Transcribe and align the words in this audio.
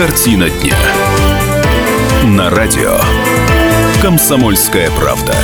Картина 0.00 0.48
дня. 0.48 0.78
На 2.24 2.48
радио. 2.48 2.98
Комсомольская 4.00 4.90
правда. 4.92 5.34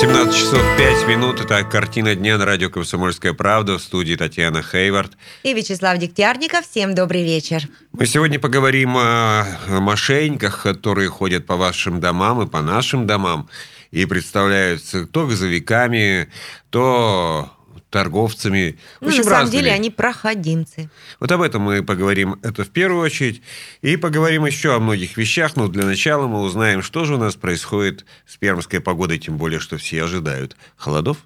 17 0.00 0.34
часов 0.34 0.60
5 0.76 1.06
минут. 1.06 1.40
Это 1.40 1.62
картина 1.62 2.16
дня 2.16 2.36
на 2.36 2.44
радио 2.46 2.68
«Комсомольская 2.68 3.34
правда» 3.34 3.78
в 3.78 3.80
студии 3.80 4.16
Татьяна 4.16 4.60
Хейвард. 4.60 5.12
И 5.44 5.54
Вячеслав 5.54 5.98
Дегтярников. 5.98 6.66
Всем 6.68 6.96
добрый 6.96 7.22
вечер. 7.22 7.62
Мы 7.92 8.06
сегодня 8.06 8.40
поговорим 8.40 8.96
о 8.96 9.44
мошенниках, 9.68 10.64
которые 10.64 11.08
ходят 11.08 11.46
по 11.46 11.54
вашим 11.54 12.00
домам 12.00 12.42
и 12.42 12.48
по 12.48 12.60
нашим 12.60 13.06
домам 13.06 13.48
и 13.92 14.04
представляются 14.04 15.06
то 15.06 15.28
газовиками, 15.28 16.28
то 16.70 17.52
торговцами. 17.90 18.78
Ну, 19.00 19.08
на 19.16 19.24
самом 19.24 19.50
деле 19.50 19.72
они 19.72 19.90
проходимцы. 19.90 20.90
Вот 21.20 21.32
об 21.32 21.42
этом 21.42 21.62
мы 21.62 21.82
поговорим, 21.82 22.38
это 22.42 22.64
в 22.64 22.70
первую 22.70 23.02
очередь. 23.02 23.42
И 23.82 23.96
поговорим 23.96 24.44
еще 24.46 24.74
о 24.74 24.78
многих 24.78 25.16
вещах, 25.16 25.56
но 25.56 25.68
для 25.68 25.84
начала 25.84 26.26
мы 26.26 26.40
узнаем, 26.40 26.82
что 26.82 27.04
же 27.04 27.14
у 27.14 27.18
нас 27.18 27.34
происходит 27.34 28.04
с 28.26 28.36
пермской 28.36 28.80
погодой, 28.80 29.18
тем 29.18 29.36
более, 29.36 29.60
что 29.60 29.78
все 29.78 30.04
ожидают 30.04 30.56
холодов. 30.76 31.18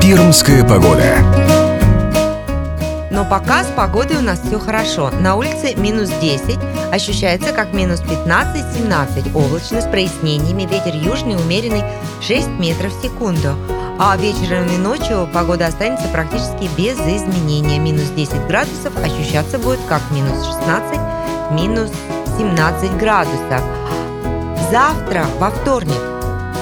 Пермская 0.00 0.62
погода. 0.62 1.53
Но 3.14 3.24
пока 3.24 3.62
с 3.62 3.68
погодой 3.68 4.16
у 4.16 4.22
нас 4.22 4.40
все 4.40 4.58
хорошо. 4.58 5.10
На 5.20 5.36
улице 5.36 5.76
минус 5.76 6.10
10, 6.20 6.58
ощущается 6.92 7.52
как 7.52 7.72
минус 7.72 8.00
15-17. 8.00 9.32
Облачно 9.32 9.80
с 9.80 9.86
прояснениями, 9.86 10.62
ветер 10.62 10.96
южный 10.96 11.36
умеренный 11.36 11.84
6 12.20 12.48
метров 12.58 12.92
в 12.92 13.00
секунду. 13.00 13.54
А 14.00 14.16
вечером 14.16 14.66
и 14.66 14.76
ночью 14.78 15.28
погода 15.32 15.68
останется 15.68 16.08
практически 16.08 16.68
без 16.76 16.98
изменения. 16.98 17.78
Минус 17.78 18.08
10 18.16 18.48
градусов 18.48 18.92
ощущаться 18.96 19.60
будет 19.60 19.78
как 19.88 20.02
минус 20.10 20.44
16, 20.44 20.98
минус 21.52 21.92
17 22.36 22.96
градусов. 22.96 23.62
Завтра, 24.72 25.24
во 25.38 25.50
вторник, 25.50 26.13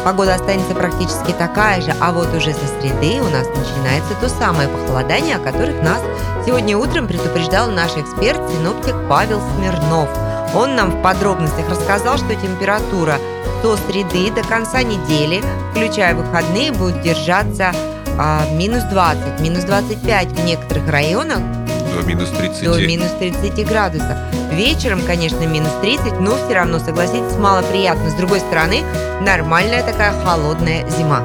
Погода 0.05 0.35
останется 0.35 0.75
практически 0.75 1.33
такая 1.33 1.81
же, 1.81 1.95
а 2.01 2.11
вот 2.11 2.35
уже 2.35 2.53
со 2.53 2.67
среды 2.81 3.21
у 3.21 3.29
нас 3.29 3.47
начинается 3.49 4.15
то 4.21 4.29
самое 4.29 4.69
похолодание, 4.69 5.37
о 5.37 5.39
которых 5.39 5.81
нас 5.83 6.01
сегодня 6.45 6.77
утром 6.77 7.07
предупреждал 7.07 7.71
наш 7.71 7.97
эксперт, 7.97 8.41
синоптик 8.51 8.97
Павел 9.09 9.41
Смирнов. 9.41 10.09
Он 10.57 10.75
нам 10.75 10.91
в 10.91 11.03
подробностях 11.03 11.69
рассказал, 11.69 12.19
что 12.19 12.35
температура 12.35 13.19
до 13.63 13.77
среды, 13.77 14.33
до 14.33 14.43
конца 14.43 14.83
недели, 14.83 15.41
включая 15.71 16.17
выходные, 16.17 16.73
будет 16.73 17.01
держаться 17.03 17.73
а, 18.19 18.45
минус 18.53 18.83
20, 18.85 19.41
минус 19.41 19.63
25 19.65 20.29
в 20.33 20.45
некоторых 20.45 20.89
районах, 20.89 21.39
до 21.93 22.07
минус 22.07 22.31
30. 22.31 22.65
До 22.65 22.81
минус 22.81 23.11
30 23.19 23.67
градусов. 23.67 24.17
Вечером, 24.53 25.03
конечно, 25.03 25.47
минус 25.47 25.73
30, 25.81 26.21
но 26.21 26.37
все 26.37 26.55
равно, 26.55 26.79
согласитесь, 26.79 27.37
мало 27.39 27.63
приятно. 27.63 28.11
С 28.11 28.15
другой 28.15 28.41
стороны, 28.41 28.83
нормальная 29.21 29.83
такая 29.83 30.13
холодная 30.25 30.89
зима. 30.91 31.25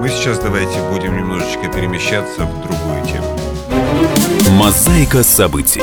Мы 0.00 0.08
сейчас 0.08 0.38
давайте 0.38 0.80
будем 0.90 1.16
немножечко 1.16 1.68
перемещаться 1.68 2.44
в 2.44 2.62
другую 2.62 3.04
тему. 3.06 3.38
Мозаика 4.50 5.22
событий. 5.22 5.82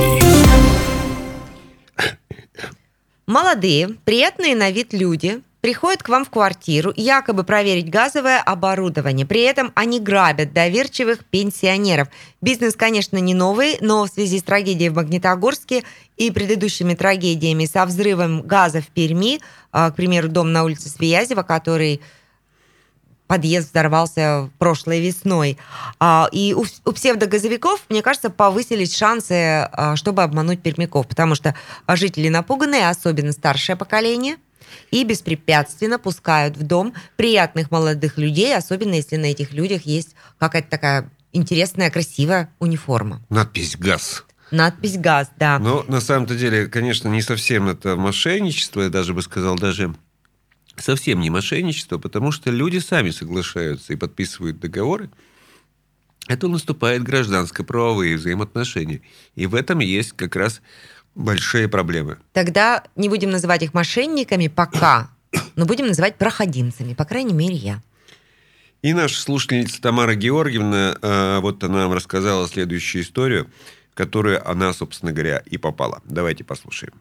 Молодые, 3.26 3.90
приятные 4.06 4.56
на 4.56 4.72
вид 4.72 4.94
люди– 4.94 5.42
приходят 5.64 6.04
к 6.04 6.10
вам 6.10 6.26
в 6.26 6.30
квартиру 6.30 6.92
якобы 6.94 7.46
проверить 7.46 7.90
газовое 7.90 8.42
оборудование. 8.42 9.26
При 9.26 9.44
этом 9.44 9.72
они 9.76 10.02
грабят 10.02 10.52
доверчивых 10.52 11.24
пенсионеров. 11.24 12.10
Бизнес, 12.42 12.76
конечно, 12.76 13.16
не 13.16 13.34
новый, 13.34 13.78
но 13.80 14.04
в 14.04 14.10
связи 14.10 14.40
с 14.40 14.44
трагедией 14.44 14.90
в 14.90 14.96
Магнитогорске 14.96 15.86
и 16.18 16.32
предыдущими 16.32 16.96
трагедиями 16.96 17.64
со 17.64 17.86
взрывом 17.86 18.42
газа 18.42 18.82
в 18.82 18.88
Перми, 18.88 19.40
а, 19.72 19.92
к 19.92 19.96
примеру, 19.96 20.28
дом 20.28 20.52
на 20.52 20.66
улице 20.66 20.90
Свиязева, 20.90 21.44
который 21.44 22.02
подъезд 23.28 23.72
взорвался 23.72 24.50
прошлой 24.60 25.00
весной. 25.00 25.58
А, 25.98 26.28
и 26.34 26.54
у, 26.54 26.92
псевдогазовиков, 26.92 27.86
мне 27.88 28.02
кажется, 28.02 28.30
повысились 28.30 28.98
шансы, 28.98 29.70
а, 29.72 29.96
чтобы 29.96 30.24
обмануть 30.24 30.62
пермяков, 30.62 31.08
потому 31.08 31.36
что 31.36 31.56
жители 31.88 32.28
напуганные, 32.28 32.90
особенно 32.90 33.32
старшее 33.32 33.78
поколение– 33.78 34.36
и 34.92 35.04
беспрепятственно 35.04 36.00
пускают 36.00 36.58
в 36.58 36.64
дом 36.64 36.94
приятных 37.16 37.72
молодых 37.72 38.18
людей, 38.18 38.56
особенно 38.56 38.94
если 38.94 39.18
на 39.18 39.26
этих 39.26 39.54
людях 39.54 39.86
есть 39.86 40.16
какая-то 40.40 40.70
такая 40.70 41.12
интересная, 41.32 41.90
красивая 41.90 42.54
униформа. 42.60 43.22
Надпись 43.30 43.76
«ГАЗ». 43.78 44.26
Надпись 44.52 44.98
«ГАЗ», 44.98 45.32
да. 45.38 45.60
Но 45.60 45.84
на 45.88 46.00
самом-то 46.00 46.36
деле, 46.36 46.68
конечно, 46.68 47.08
не 47.08 47.22
совсем 47.22 47.68
это 47.68 47.96
мошенничество, 47.96 48.82
я 48.82 48.90
даже 48.90 49.14
бы 49.14 49.22
сказал, 49.22 49.56
даже 49.56 49.96
совсем 50.78 51.20
не 51.20 51.30
мошенничество, 51.30 51.98
потому 51.98 52.32
что 52.32 52.52
люди 52.52 52.78
сами 52.78 53.10
соглашаются 53.10 53.94
и 53.94 53.96
подписывают 53.96 54.60
договоры, 54.60 55.10
это 56.28 56.48
наступает 56.48 57.04
гражданско-правовые 57.04 58.16
взаимоотношения. 58.16 59.02
И 59.36 59.46
в 59.46 59.56
этом 59.56 59.80
есть 59.80 60.14
как 60.14 60.36
раз 60.36 60.62
большие 61.16 61.68
проблемы. 61.68 62.18
Тогда 62.34 62.84
не 62.96 63.10
будем 63.10 63.30
называть 63.30 63.64
их 63.64 63.74
мошенниками 63.74 64.48
пока, 64.48 65.10
но 65.56 65.66
будем 65.66 65.88
называть 65.88 66.16
проходимцами, 66.16 66.94
по 66.94 67.06
крайней 67.06 67.34
мере, 67.34 67.56
я. 67.56 67.76
И 68.82 68.94
наша 68.94 69.22
слушательница 69.22 69.82
Тамара 69.82 70.14
Георгиевна, 70.14 70.96
э, 71.02 71.40
вот 71.40 71.64
она 71.64 71.84
нам 71.84 71.94
рассказала 71.94 72.48
следующую 72.48 73.04
историю, 73.04 73.48
в 73.94 73.96
которую 73.96 74.46
она, 74.46 74.74
собственно 74.74 75.14
говоря, 75.14 75.42
и 75.46 75.58
попала. 75.58 76.00
Давайте 76.04 76.44
послушаем. 76.44 76.94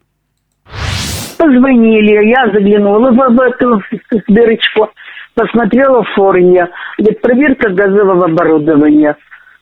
Позвонили, 1.39 2.31
я 2.31 2.53
заглянула 2.53 3.11
в 3.11 3.41
эту 3.41 3.83
дырочку, 4.29 4.91
посмотрела 5.35 6.05
в 6.05 6.15
форуме, 6.15 6.69
говорит, 6.99 7.21
проверка 7.21 7.71
газового 7.71 8.27
оборудования. 8.27 9.17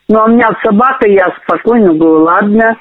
Но 0.08 0.18
ну, 0.18 0.20
а 0.20 0.24
у 0.26 0.28
меня 0.34 0.50
собака, 0.62 1.08
я 1.08 1.34
спокойно 1.42 1.94
говорю, 1.94 2.24
ладно, 2.24 2.76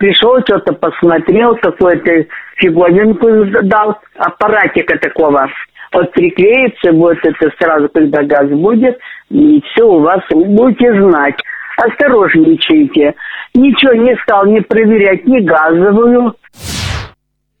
пришел, 0.00 0.40
что-то 0.40 0.72
посмотрел, 0.72 1.56
какую-то 1.56 2.26
фиговинку 2.56 3.28
дал, 3.68 3.98
аппаратика 4.16 4.98
такого. 4.98 5.46
Вот 5.92 6.10
приклеится, 6.12 6.92
вот 6.92 7.18
это 7.22 7.50
сразу, 7.60 7.88
когда 7.90 8.22
газ 8.22 8.48
будет, 8.48 8.98
и 9.28 9.60
все 9.60 9.84
у 9.84 10.00
вас 10.00 10.20
будете 10.30 10.92
знать. 11.00 11.36
Осторожничайте. 11.76 13.14
Ничего 13.54 13.94
не 13.94 14.16
стал 14.22 14.46
не 14.46 14.60
проверять, 14.60 15.26
ни 15.26 15.40
газовую. 15.40 16.34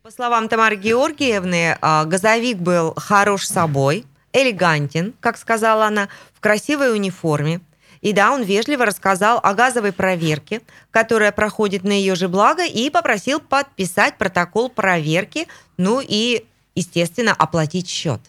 По 0.02 0.10
словам 0.10 0.48
Тамары 0.48 0.76
Георгиевны, 0.76 1.76
а, 1.80 2.04
газовик 2.04 2.58
был 2.58 2.94
хорош 2.96 3.42
собой, 3.42 4.04
элегантен, 4.32 5.12
как 5.20 5.36
сказала 5.36 5.86
она, 5.86 6.08
в 6.34 6.40
красивой 6.40 6.92
униформе, 6.92 7.60
и 8.00 8.12
да, 8.12 8.32
он 8.32 8.42
вежливо 8.42 8.86
рассказал 8.86 9.40
о 9.42 9.54
газовой 9.54 9.92
проверке, 9.92 10.62
которая 10.90 11.32
проходит 11.32 11.84
на 11.84 11.92
ее 11.92 12.14
же 12.14 12.28
благо, 12.28 12.64
и 12.66 12.90
попросил 12.90 13.40
подписать 13.40 14.16
протокол 14.16 14.70
проверки, 14.70 15.46
ну 15.76 16.00
и, 16.06 16.44
естественно, 16.74 17.32
оплатить 17.32 17.88
счет. 17.88 18.20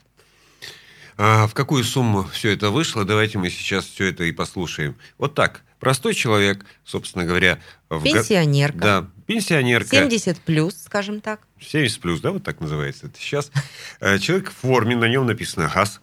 А 1.17 1.47
в 1.47 1.53
какую 1.53 1.83
сумму 1.83 2.23
все 2.33 2.51
это 2.51 2.69
вышло? 2.69 3.05
Давайте 3.05 3.37
мы 3.37 3.49
сейчас 3.49 3.85
все 3.85 4.05
это 4.05 4.23
и 4.23 4.31
послушаем. 4.31 4.95
Вот 5.17 5.35
так. 5.35 5.61
Простой 5.79 6.13
человек, 6.13 6.65
собственно 6.83 7.25
говоря. 7.25 7.59
В 7.89 8.03
пенсионерка. 8.03 8.77
Да, 8.77 9.07
пенсионерка. 9.25 9.89
70 9.89 10.39
плюс, 10.39 10.75
скажем 10.83 11.21
так. 11.21 11.41
70 11.59 11.99
плюс, 11.99 12.21
да, 12.21 12.31
вот 12.31 12.43
так 12.43 12.59
называется 12.59 13.07
это 13.07 13.19
сейчас. 13.19 13.51
Э, 13.99 14.19
человек 14.19 14.51
в 14.51 14.53
форме, 14.53 14.95
на 14.95 15.05
нем 15.05 15.25
написано 15.25 15.71
«газ». 15.73 16.01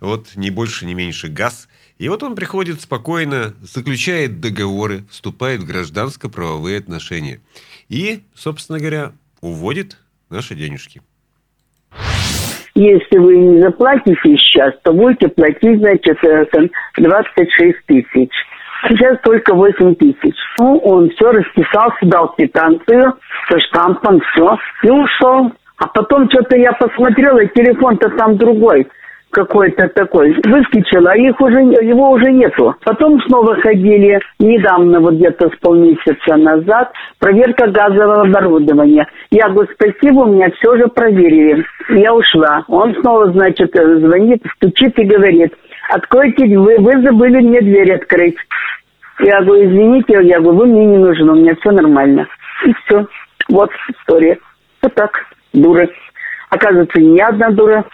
Вот 0.00 0.36
не 0.36 0.50
больше, 0.50 0.86
не 0.86 0.94
меньше 0.94 1.28
«газ». 1.28 1.68
И 1.98 2.08
вот 2.08 2.22
он 2.22 2.34
приходит 2.34 2.80
спокойно, 2.80 3.54
заключает 3.60 4.40
договоры, 4.40 5.04
вступает 5.08 5.60
в 5.60 5.66
гражданско-правовые 5.66 6.78
отношения. 6.78 7.40
И, 7.88 8.22
собственно 8.34 8.80
говоря, 8.80 9.12
уводит 9.40 9.98
наши 10.28 10.54
денежки. 10.54 11.02
Если 12.74 13.18
вы 13.18 13.36
не 13.36 13.60
заплатите 13.60 14.16
сейчас, 14.22 14.74
то 14.82 14.92
будете 14.92 15.28
платить, 15.28 15.78
значит, 15.78 16.18
26 16.96 17.86
тысяч. 17.86 18.30
Сейчас 18.88 19.18
только 19.22 19.54
8 19.54 19.94
тысяч. 19.94 20.34
Ну, 20.58 20.78
он 20.78 21.10
все 21.10 21.30
расписался, 21.30 21.98
дал 22.02 22.34
квитанцию, 22.34 23.14
со 23.48 23.60
штампом, 23.60 24.20
все, 24.32 24.56
и 24.82 24.90
ушел. 24.90 25.52
А 25.76 25.86
потом 25.88 26.28
что-то 26.30 26.56
я 26.56 26.72
посмотрела, 26.72 27.44
телефон-то 27.46 28.08
там 28.10 28.36
другой 28.38 28.88
какой-то 29.32 29.88
такой 29.88 30.34
выскочил, 30.44 31.06
а 31.08 31.16
их 31.16 31.40
уже, 31.40 31.60
его 31.60 32.10
уже 32.10 32.30
нету. 32.30 32.74
Потом 32.84 33.20
снова 33.22 33.56
ходили, 33.56 34.20
недавно, 34.38 35.00
вот 35.00 35.14
где-то 35.14 35.48
с 35.48 35.58
полмесяца 35.58 36.36
назад, 36.36 36.92
проверка 37.18 37.68
газового 37.68 38.22
оборудования. 38.22 39.06
Я 39.30 39.48
говорю, 39.48 39.68
спасибо, 39.74 40.20
у 40.20 40.34
меня 40.34 40.50
все 40.50 40.76
же 40.76 40.86
проверили. 40.88 41.64
Я 41.88 42.14
ушла. 42.14 42.64
Он 42.68 42.94
снова, 43.00 43.32
значит, 43.32 43.74
звонит, 43.74 44.44
стучит 44.56 44.98
и 44.98 45.04
говорит, 45.04 45.52
откройте, 45.88 46.46
вы, 46.58 46.76
вы 46.78 47.02
забыли 47.02 47.38
мне 47.38 47.60
дверь 47.60 47.94
открыть. 47.94 48.36
Я 49.20 49.40
говорю, 49.42 49.64
извините, 49.64 50.18
я 50.22 50.40
говорю, 50.40 50.58
вы 50.58 50.66
мне 50.66 50.86
не 50.86 50.98
нужны, 50.98 51.32
у 51.32 51.36
меня 51.36 51.54
все 51.56 51.70
нормально. 51.70 52.26
И 52.66 52.72
все. 52.84 53.06
Вот 53.48 53.70
история. 53.88 54.38
Вот 54.82 54.94
так, 54.94 55.12
дура. 55.52 55.88
Оказывается, 56.50 57.00
не 57.00 57.20
одна 57.20 57.50
дура. 57.50 57.84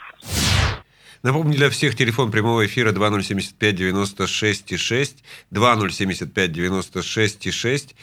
Напомню 1.24 1.56
для 1.56 1.68
всех 1.68 1.96
телефон 1.96 2.30
прямого 2.30 2.64
эфира 2.64 2.92
2075 2.92 3.74
96 3.74 4.78
6, 4.78 5.16
2075 5.50 6.52
96 6.52 7.52
6. 7.52 7.96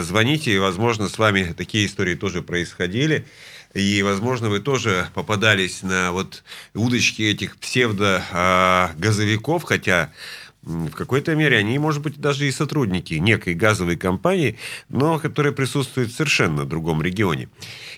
Звоните, 0.00 0.52
и, 0.52 0.58
возможно, 0.58 1.08
с 1.08 1.16
вами 1.16 1.54
такие 1.56 1.86
истории 1.86 2.16
тоже 2.16 2.42
происходили. 2.42 3.24
И, 3.72 4.02
возможно, 4.02 4.50
вы 4.50 4.58
тоже 4.58 5.10
попадались 5.14 5.82
на 5.82 6.10
вот 6.10 6.42
удочки 6.74 7.22
этих 7.22 7.56
псевдо-газовиков, 7.56 9.62
хотя 9.62 10.10
в 10.64 10.94
какой-то 10.94 11.34
мере 11.34 11.58
они, 11.58 11.78
может 11.78 12.02
быть, 12.02 12.20
даже 12.20 12.46
и 12.46 12.50
сотрудники 12.50 13.14
некой 13.14 13.54
газовой 13.54 13.96
компании, 13.96 14.56
но 14.88 15.18
которые 15.18 15.52
присутствуют 15.52 16.10
в 16.10 16.14
совершенно 16.16 16.64
другом 16.64 17.02
регионе. 17.02 17.48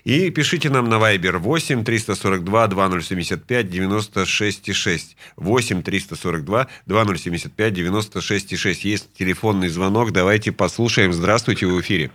И 0.05 0.31
пишите 0.31 0.71
нам 0.71 0.89
на 0.89 0.95
Viber 0.95 1.39
8 1.39 1.85
342 1.85 2.67
2075 2.69 3.69
96 3.69 4.75
6. 4.75 5.17
8 5.37 5.83
342 5.83 6.67
2075 6.87 7.73
96 7.73 8.59
6. 8.59 8.85
Есть 8.85 9.13
телефонный 9.15 9.69
звонок, 9.69 10.13
давайте 10.13 10.53
послушаем. 10.53 11.13
Здравствуйте, 11.13 11.67
вы 11.67 11.77
в 11.77 11.81
эфире. 11.81 12.11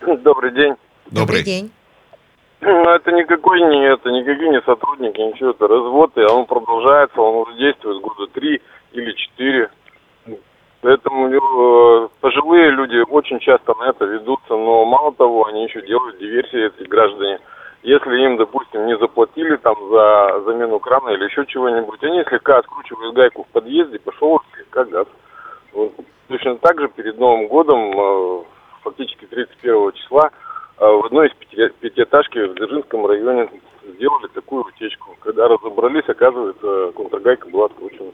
Добрый 0.00 0.52
день. 0.54 0.74
Добрый, 1.10 1.42
день. 1.42 1.70
Ну, 2.60 2.84
это 2.84 3.10
никакой 3.10 3.60
не 3.60 3.86
это, 3.88 4.08
никакие 4.10 4.50
не 4.50 4.62
сотрудники, 4.62 5.20
ничего, 5.20 5.50
это 5.50 5.66
развод, 5.66 6.12
и 6.16 6.20
он 6.20 6.46
продолжается, 6.46 7.20
он 7.20 7.48
уже 7.48 7.58
действует 7.58 8.00
года 8.00 8.28
три 8.32 8.62
или 8.92 9.12
четыре. 9.12 9.70
Поэтому 10.82 11.28
э, 11.28 12.08
пожилые 12.20 12.70
люди 12.70 12.98
очень 13.08 13.38
часто 13.38 13.72
на 13.78 13.90
это 13.90 14.04
ведутся, 14.04 14.50
но 14.50 14.84
мало 14.84 15.14
того, 15.14 15.46
они 15.46 15.64
еще 15.64 15.80
делают 15.82 16.18
диверсии, 16.18 16.66
эти 16.66 16.88
граждане. 16.88 17.38
Если 17.84 18.24
им, 18.24 18.36
допустим, 18.36 18.86
не 18.86 18.98
заплатили 18.98 19.56
там 19.56 19.76
за 19.90 20.42
замену 20.44 20.80
крана 20.80 21.10
или 21.10 21.24
еще 21.24 21.46
чего-нибудь, 21.46 22.02
они 22.02 22.24
слегка 22.24 22.58
откручивают 22.58 23.14
гайку 23.14 23.44
в 23.44 23.52
подъезде, 23.52 24.00
пошел 24.00 24.40
слегка 24.54 24.84
газ. 24.84 25.06
Вот. 25.72 25.92
Точно 26.28 26.56
так 26.56 26.80
же 26.80 26.88
перед 26.88 27.16
Новым 27.16 27.46
годом, 27.46 27.92
э, 27.92 28.42
фактически 28.82 29.26
31 29.26 29.92
числа, 29.92 30.30
э, 30.78 30.84
в 30.84 31.06
одной 31.06 31.28
из 31.28 31.34
пяти, 31.34 31.68
пятиэтажки 31.80 32.38
в 32.38 32.54
Дзержинском 32.56 33.06
районе 33.06 33.48
сделали 33.84 34.26
такую 34.34 34.64
утечку. 34.64 35.16
Когда 35.20 35.46
разобрались, 35.46 36.08
оказывается, 36.08 36.92
контргайка 36.96 37.48
была 37.48 37.66
откручена. 37.66 38.10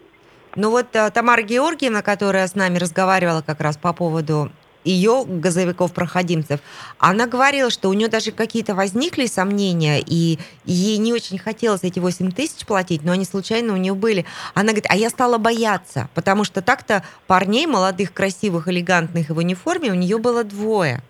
Ну 0.57 0.71
вот 0.71 0.87
а, 0.95 1.11
Тамара 1.11 1.43
Георгиевна, 1.43 2.03
которая 2.03 2.47
с 2.47 2.55
нами 2.55 2.79
разговаривала 2.79 3.43
как 3.43 3.61
раз 3.61 3.77
по 3.77 3.93
поводу 3.93 4.51
ее 4.85 5.25
газовиков-проходимцев, 5.27 6.61
она 6.99 7.27
говорила, 7.27 7.71
что 7.71 7.89
у 7.89 7.93
нее 7.93 8.09
даже 8.09 8.33
какие-то 8.33 8.75
возникли 8.75 9.27
сомнения, 9.27 10.01
и 10.05 10.39
ей 10.65 10.99
не 10.99 11.13
очень 11.13 11.39
хотелось 11.39 11.85
эти 11.85 11.99
8 11.99 12.31
тысяч 12.31 12.67
платить, 12.67 13.05
но 13.05 13.13
они 13.13 13.25
случайно 13.25 13.75
у 13.75 13.77
нее 13.77 13.95
были. 13.95 14.25
Она 14.55 14.69
говорит, 14.69 14.87
а 14.89 14.97
я 14.97 15.11
стала 15.11 15.39
бояться, 15.39 16.09
потому 16.15 16.45
что 16.45 16.63
так-то 16.63 17.03
парней 17.27 17.67
молодых, 17.67 18.13
красивых, 18.13 18.69
элегантных 18.69 19.31
и 19.31 19.33
в 19.33 19.39
униформе 19.39 19.91
у 19.91 19.95
нее 19.95 20.19
было 20.19 20.45
двое. 20.45 21.03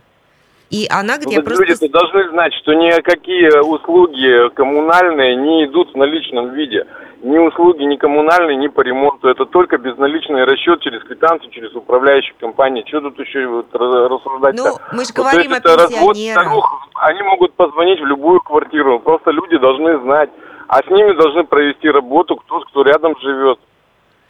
И 0.70 0.86
она 0.90 1.16
говорит, 1.16 1.38
Ну, 1.38 1.44
просто... 1.44 1.64
Люди 1.64 1.88
должны 1.88 2.28
знать, 2.30 2.52
что 2.54 2.74
никакие 2.74 3.62
услуги 3.62 4.54
коммунальные 4.54 5.36
не 5.36 5.64
идут 5.64 5.94
в 5.94 5.96
наличном 5.96 6.52
виде. 6.52 6.84
Ни 7.22 7.36
услуги, 7.38 7.82
ни 7.82 7.96
коммунальные, 7.96 8.56
ни 8.56 8.68
по 8.68 8.80
ремонту. 8.80 9.28
Это 9.28 9.44
только 9.44 9.76
безналичный 9.78 10.44
расчет 10.44 10.80
через 10.82 11.02
квитанцию, 11.02 11.50
через 11.50 11.74
управляющую 11.74 12.36
компанию. 12.38 12.84
Что 12.86 13.00
тут 13.00 13.18
еще 13.18 13.46
вот 13.48 13.66
раз- 13.74 14.10
рассуждать 14.10 14.54
Ну, 14.56 14.76
мы 14.92 15.04
же 15.04 15.12
говорим 15.12 15.52
о 15.52 15.56
это 15.56 15.76
развод 15.76 16.14
пенсионерах. 16.14 16.42
старух, 16.44 16.88
они 16.94 17.22
могут 17.22 17.54
позвонить 17.54 18.00
в 18.00 18.04
любую 18.06 18.40
квартиру. 18.40 19.00
Просто 19.00 19.32
люди 19.32 19.58
должны 19.58 19.98
знать. 20.00 20.30
А 20.68 20.78
с 20.82 20.86
ними 20.90 21.12
должны 21.12 21.44
провести 21.44 21.90
работу 21.90 22.36
кто, 22.36 22.60
кто 22.60 22.82
рядом 22.82 23.14
живет. 23.20 23.58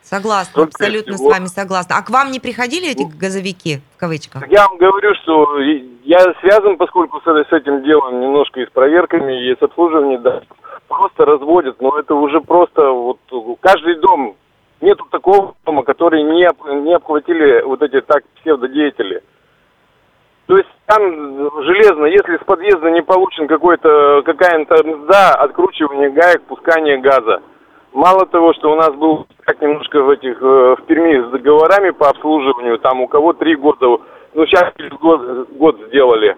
Согласна, 0.00 0.54
Только 0.54 0.70
абсолютно 0.76 1.14
всего- 1.16 1.28
с 1.30 1.32
вами 1.34 1.46
согласна. 1.46 1.96
А 1.98 2.02
к 2.02 2.08
вам 2.08 2.30
не 2.30 2.40
приходили 2.40 2.90
эти 2.92 3.02
газовики, 3.02 3.80
в 3.96 4.00
кавычках? 4.00 4.48
Я 4.48 4.66
вам 4.66 4.78
говорю, 4.78 5.14
что 5.16 5.58
я 6.04 6.20
связан, 6.40 6.78
поскольку 6.78 7.20
с 7.20 7.52
этим 7.52 7.82
делом 7.82 8.20
немножко 8.20 8.60
и 8.60 8.66
с 8.66 8.70
проверками, 8.70 9.50
и 9.50 9.54
с 9.54 9.60
обслуживанием, 9.62 10.22
да, 10.22 10.40
просто 10.98 11.24
разводят, 11.24 11.80
но 11.80 11.96
это 11.96 12.14
уже 12.14 12.40
просто 12.40 12.90
вот 12.90 13.18
каждый 13.60 13.94
дом, 14.00 14.34
нету 14.80 15.06
такого 15.10 15.54
дома, 15.64 15.84
который 15.84 16.22
не, 16.24 16.48
не 16.82 16.94
обхватили 16.94 17.62
вот 17.62 17.82
эти 17.82 18.00
так 18.00 18.24
псевдодеятели. 18.40 19.22
То 20.46 20.56
есть 20.56 20.68
там 20.86 21.00
железно, 21.62 22.06
если 22.06 22.36
с 22.36 22.44
подъезда 22.44 22.90
не 22.90 23.02
получен 23.02 23.46
какой-то 23.46 24.22
какая-то 24.24 24.84
мзда, 24.84 25.34
откручивание 25.34 26.10
гаек, 26.10 26.42
пускание 26.44 26.98
газа. 26.98 27.42
Мало 27.92 28.26
того, 28.26 28.52
что 28.54 28.72
у 28.72 28.74
нас 28.74 28.92
был 28.94 29.26
как 29.44 29.60
немножко 29.62 30.02
в 30.02 30.10
этих 30.10 30.42
э, 30.42 30.76
в 30.78 30.82
Перми 30.86 31.28
с 31.28 31.30
договорами 31.30 31.90
по 31.90 32.08
обслуживанию, 32.08 32.78
там 32.78 33.00
у 33.02 33.08
кого 33.08 33.34
три 33.34 33.54
года, 33.54 33.86
ну 34.34 34.46
сейчас 34.46 34.72
через 34.76 34.92
год, 34.98 35.48
год 35.50 35.78
сделали. 35.88 36.36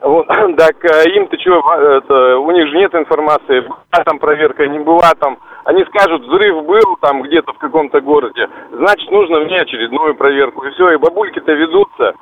Вот, 0.00 0.26
так 0.56 0.84
э, 0.84 1.10
им-то 1.10 1.38
что, 1.40 1.60
это, 1.74 2.38
у 2.38 2.50
них 2.52 2.68
же 2.68 2.76
нет 2.76 2.94
информации, 2.94 3.60
была 3.60 4.04
там 4.04 4.18
проверка, 4.18 4.66
не 4.66 4.78
была 4.78 5.12
там. 5.18 5.38
Они 5.64 5.84
скажут, 5.84 6.22
взрыв 6.22 6.64
был 6.64 6.96
там 7.00 7.22
где-то 7.22 7.52
в 7.52 7.58
каком-то 7.58 8.00
городе, 8.00 8.48
значит 8.72 9.10
нужно 9.10 9.40
мне 9.40 9.60
очередную 9.60 10.14
проверку. 10.14 10.64
И 10.64 10.70
все, 10.70 10.92
и 10.92 10.96
бабульки-то 10.96 11.52
ведутся. 11.52 12.14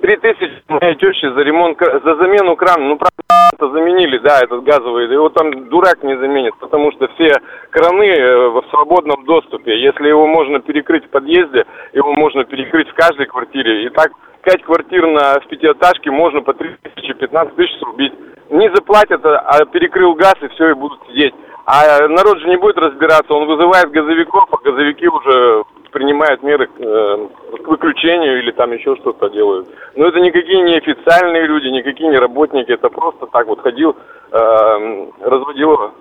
Три 0.00 0.16
тысячи 0.16 0.62
моей 0.68 0.94
тещи 0.96 1.26
за 1.26 1.42
ремонт, 1.42 1.78
за 1.78 2.14
замену 2.16 2.56
крана. 2.56 2.86
Ну, 2.86 2.96
правда, 2.96 3.74
заменили, 3.74 4.18
да, 4.18 4.40
этот 4.40 4.62
газовый. 4.62 5.10
Его 5.12 5.28
там 5.30 5.68
дурак 5.68 6.02
не 6.02 6.16
заменит, 6.16 6.54
потому 6.58 6.92
что 6.92 7.08
все 7.14 7.32
краны 7.70 8.04
э, 8.04 8.48
в 8.48 8.64
свободном 8.70 9.24
доступе. 9.24 9.80
Если 9.82 10.08
его 10.08 10.26
можно 10.26 10.60
перекрыть 10.60 11.04
в 11.06 11.10
подъезде, 11.10 11.66
его 11.92 12.12
можно 12.14 12.44
перекрыть 12.44 12.88
в 12.88 12.94
каждой 12.94 13.26
квартире. 13.26 13.86
И 13.86 13.88
так 13.90 14.12
пять 14.42 14.62
квартир 14.62 15.06
на 15.06 15.40
в 15.40 15.48
пятиэтажке 15.48 16.10
можно 16.10 16.42
по 16.42 16.54
3 16.54 16.76
тысячи, 16.82 17.12
15 17.12 17.54
тысяч 17.56 17.78
срубить. 17.78 18.12
Не 18.50 18.68
заплатят, 18.74 19.24
а 19.24 19.38
а 19.38 19.64
перекрыл 19.66 20.14
газ 20.14 20.34
и 20.42 20.48
все, 20.48 20.70
и 20.70 20.74
будут 20.74 21.00
сидеть. 21.08 21.34
А 21.66 22.08
народ 22.08 22.40
же 22.40 22.48
не 22.48 22.56
будет 22.56 22.78
разбираться, 22.78 23.32
он 23.32 23.46
вызывает 23.46 23.90
газовиков, 23.90 24.48
а 24.50 24.56
газовики 24.64 25.06
уже 25.06 25.62
принимают 25.92 26.42
меры 26.42 26.68
э, 26.78 27.28
к 27.62 27.68
выключению 27.68 28.42
или 28.42 28.50
там 28.52 28.72
еще 28.72 28.96
что-то 28.96 29.28
делают. 29.28 29.68
Но 29.94 30.06
это 30.06 30.18
никакие 30.20 30.62
не 30.62 30.78
официальные 30.78 31.46
люди, 31.46 31.66
никакие 31.68 32.10
не 32.10 32.16
работники, 32.16 32.72
это 32.72 32.88
просто 32.88 33.26
так 33.26 33.46
вот 33.46 33.60
ходил, 33.60 33.96
э, 34.32 35.06
разводил 35.20 35.92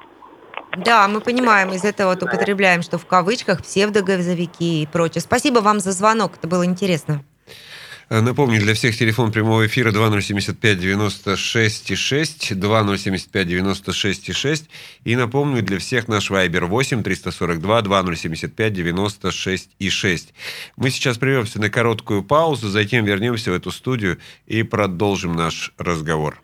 Да, 0.78 1.08
мы 1.08 1.22
понимаем, 1.22 1.70
из 1.70 1.84
этого 1.84 2.12
вот 2.12 2.24
употребляем, 2.24 2.82
что 2.82 2.98
в 2.98 3.06
кавычках 3.06 3.62
псевдогазовики 3.62 4.84
и 4.84 4.88
прочее. 4.92 5.22
Спасибо 5.22 5.60
вам 5.60 5.80
за 5.80 5.92
звонок, 5.92 6.32
это 6.40 6.48
было 6.48 6.66
интересно. 6.66 7.22
Э, 8.10 8.22
Напомню, 8.22 8.60
для 8.60 8.74
всех 8.74 8.98
телефон 8.98 9.32
прямого 9.32 9.68
эфира 9.68 9.92
2075 9.92 10.80
96 10.80 11.96
6, 11.96 12.60
2075 12.60 13.48
96 13.48 14.34
6. 14.34 14.70
И 15.04 15.16
напомню, 15.16 15.62
для 15.62 15.78
всех 15.78 16.08
наш 16.08 16.30
Вайбер 16.30 16.66
8 16.66 17.04
342 17.04 17.82
2075 17.84 18.74
96 18.74 19.70
и 19.78 19.90
6. 19.90 20.34
Мы 20.76 20.90
сейчас 20.90 21.18
прервемся 21.18 21.62
на 21.62 21.70
короткую 21.70 22.24
паузу, 22.24 22.70
затем 22.70 23.06
вернемся 23.06 23.52
в 23.52 23.54
эту 23.54 23.72
студию 23.72 24.18
и 24.48 24.64
продолжим 24.64 25.34
наш 25.36 25.72
разговор. 25.78 26.42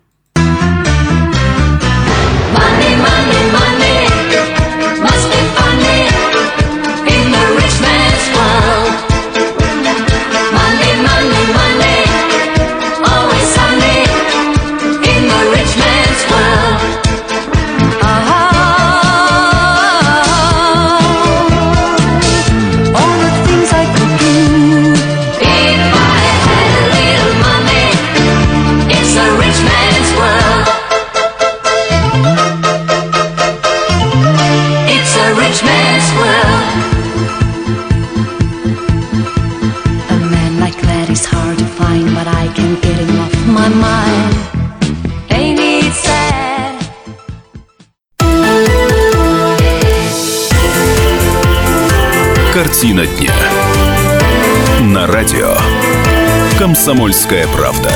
«Комсомольская 56.86 57.48
правда». 57.48 57.90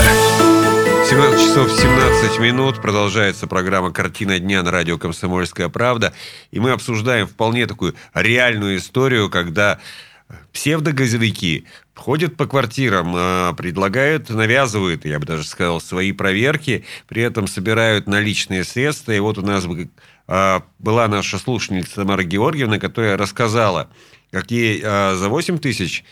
17 1.09 1.41
часов 1.41 1.71
17 1.71 2.41
минут. 2.41 2.83
Продолжается 2.83 3.47
программа 3.47 3.93
«Картина 3.93 4.41
дня» 4.41 4.65
на 4.65 4.73
радио 4.73 4.99
«Комсомольская 4.99 5.69
правда». 5.69 6.13
И 6.51 6.59
мы 6.59 6.73
обсуждаем 6.73 7.29
вполне 7.29 7.69
такую 7.69 7.95
реальную 8.15 8.79
историю, 8.79 9.31
когда 9.31 9.79
псевдогазовики 10.53 11.67
ходят 11.95 12.37
по 12.37 12.47
квартирам, 12.47 13.13
а, 13.15 13.53
предлагают, 13.53 14.29
навязывают, 14.29 15.05
я 15.05 15.21
бы 15.21 15.25
даже 15.25 15.45
сказал, 15.45 15.81
свои 15.81 16.11
проверки, 16.11 16.85
при 17.07 17.23
этом 17.23 17.47
собирают 17.47 18.09
наличные 18.09 18.65
средства. 18.65 19.13
И 19.13 19.21
вот 19.21 19.39
у 19.39 19.43
нас 19.43 19.69
а, 20.27 20.65
была 20.81 21.07
наша 21.07 21.39
слушательница 21.39 21.95
Тамара 21.95 22.25
Георгиевна, 22.25 22.81
которая 22.81 23.17
рассказала, 23.17 23.89
какие 24.33 24.83
а, 24.85 25.15
за 25.15 25.29
8 25.29 25.59
тысяч 25.59 26.03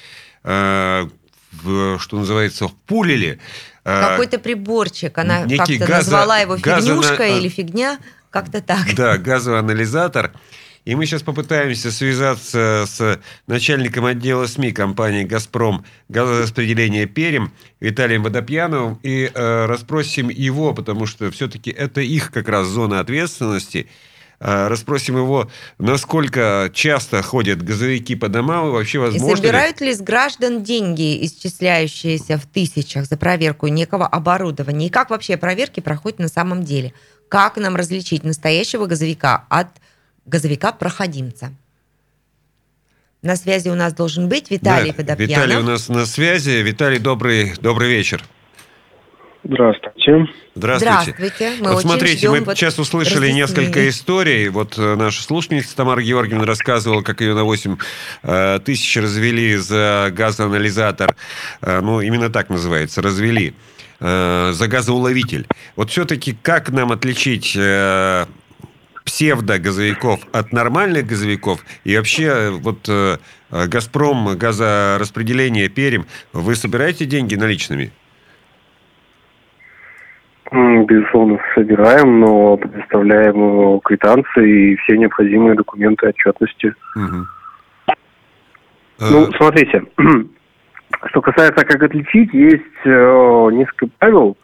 в, 1.53 1.99
что 1.99 2.19
называется, 2.19 2.69
впулили. 2.69 3.39
Какой-то 3.85 4.39
приборчик. 4.39 5.17
Она 5.19 5.43
как-то 5.43 5.73
газо- 5.75 5.89
назвала 5.89 6.39
его 6.39 6.57
фигнюшка 6.57 7.27
или 7.39 7.49
фигня. 7.49 7.99
Как-то 8.31 8.61
так. 8.61 8.95
Да, 8.95 9.17
газовый 9.17 9.59
анализатор. 9.59 10.33
И 10.85 10.95
мы 10.95 11.05
сейчас 11.05 11.23
попытаемся 11.23 11.91
связаться 11.93 12.85
с 12.87 13.21
начальником 13.47 14.07
отдела 14.07 14.47
СМИ 14.47 14.73
компании 14.73 15.25
«Газпром» 15.25 15.85
газораспределение 16.09 17.05
Перим 17.05 17.53
Виталием 17.79 18.23
Водопьяновым 18.23 18.99
и 19.03 19.31
э, 19.33 19.67
расспросим 19.67 20.31
его, 20.31 20.73
потому 20.73 21.05
что 21.05 21.31
все-таки 21.31 21.71
это 21.71 22.01
их 22.01 22.31
как 22.33 22.49
раз 22.49 22.69
зона 22.69 23.01
ответственности. 23.01 23.89
Э, 24.41 24.69
расспросим 24.69 25.17
его, 25.17 25.51
насколько 25.79 26.71
часто 26.73 27.23
ходят 27.23 27.61
газовики 27.61 28.15
по 28.15 28.29
домам 28.29 28.69
и 28.69 28.71
вообще 28.71 28.99
И 28.99 29.01
возможно 29.01 29.27
ли- 29.35 29.37
собирают 29.37 29.81
ли 29.81 29.93
с 29.93 30.01
граждан 30.01 30.63
деньги, 30.63 31.25
исчисляющиеся 31.27 32.39
в 32.39 32.47
тысячах 32.47 33.07
за 33.07 33.17
проверку 33.17 33.67
некого 33.67 34.07
оборудования? 34.07 34.87
И 34.87 34.91
как 34.91 35.11
вообще 35.11 35.37
проверки 35.37 35.81
проходят 35.81 36.21
на 36.21 36.29
самом 36.29 36.63
деле? 36.63 36.93
Как 37.29 37.57
нам 37.57 37.75
различить 37.75 38.23
настоящего 38.23 38.87
газовика 38.87 39.45
от 39.49 39.69
газовика-проходимца? 40.25 41.53
На 43.23 43.35
связи 43.35 43.69
у 43.69 43.75
нас 43.75 43.93
должен 43.93 44.29
быть 44.29 44.51
Виталий 44.53 44.93
Да, 44.93 44.99
Водопьянов. 44.99 45.31
Виталий 45.31 45.57
у 45.57 45.63
нас 45.63 45.89
на 45.89 46.07
связи. 46.07 46.63
Виталий, 46.63 47.01
добрый, 47.01 47.55
добрый 47.61 47.89
вечер. 47.91 48.23
Здравствуйте. 49.49 50.29
Здравствуйте. 50.55 51.15
Здравствуйте. 51.17 51.53
Мы 51.61 51.73
вот 51.73 51.81
смотрите, 51.81 52.29
мы 52.29 52.41
вот 52.43 52.57
сейчас 52.57 52.79
услышали 52.79 53.31
несколько 53.31 53.89
историй. 53.89 54.49
Вот 54.51 54.79
э, 54.79 54.95
наша 54.95 55.23
слушательница 55.23 55.75
Тамара 55.75 56.03
Георгиевна 56.03 56.45
рассказывала, 56.45 57.01
как 57.01 57.23
ее 57.23 57.35
на 57.35 57.45
8 57.45 57.77
э, 58.25 58.59
тысяч 58.63 58.95
развели 58.99 59.57
за 59.57 60.11
газоанализатор. 60.13 61.17
Э, 61.63 61.81
ну, 61.81 62.03
именно 62.03 62.29
так 62.29 62.51
называется, 62.51 63.01
развели. 63.01 63.55
Э, 64.01 64.53
за 64.53 64.69
газоуловитель. 64.69 65.47
Вот 65.77 65.91
все-таки 65.91 66.37
как 66.43 66.69
нам 66.69 66.93
отличить 66.93 67.57
э, 67.57 68.27
псевдогазовиков 69.05 70.21
от 70.31 70.53
нормальных 70.53 71.07
газовиков? 71.07 71.65
И 71.85 71.97
вообще, 71.97 72.51
вот 72.51 72.87
э, 72.89 73.17
«Газпром», 73.51 74.37
газораспределение 74.37 75.71
«Перим», 75.71 76.07
вы 76.35 76.55
собираете 76.55 77.07
деньги 77.07 77.35
наличными? 77.35 77.91
Безусловно, 80.51 81.39
собираем, 81.55 82.21
но 82.21 82.57
предоставляем 82.57 83.81
квитанции 83.81 84.73
и 84.73 84.77
все 84.77 84.97
необходимые 84.97 85.55
документы 85.55 86.09
отчетности. 86.09 86.75
Мгм. 86.97 87.27
Ну, 89.01 89.23
Э, 89.23 89.31
смотрите, 89.37 89.85
что 91.07 91.21
касается, 91.21 91.65
как 91.65 91.83
отличить, 91.83 92.33
есть 92.33 92.63
э, 92.85 93.49
несколько 93.53 93.89
правил, 93.99 94.37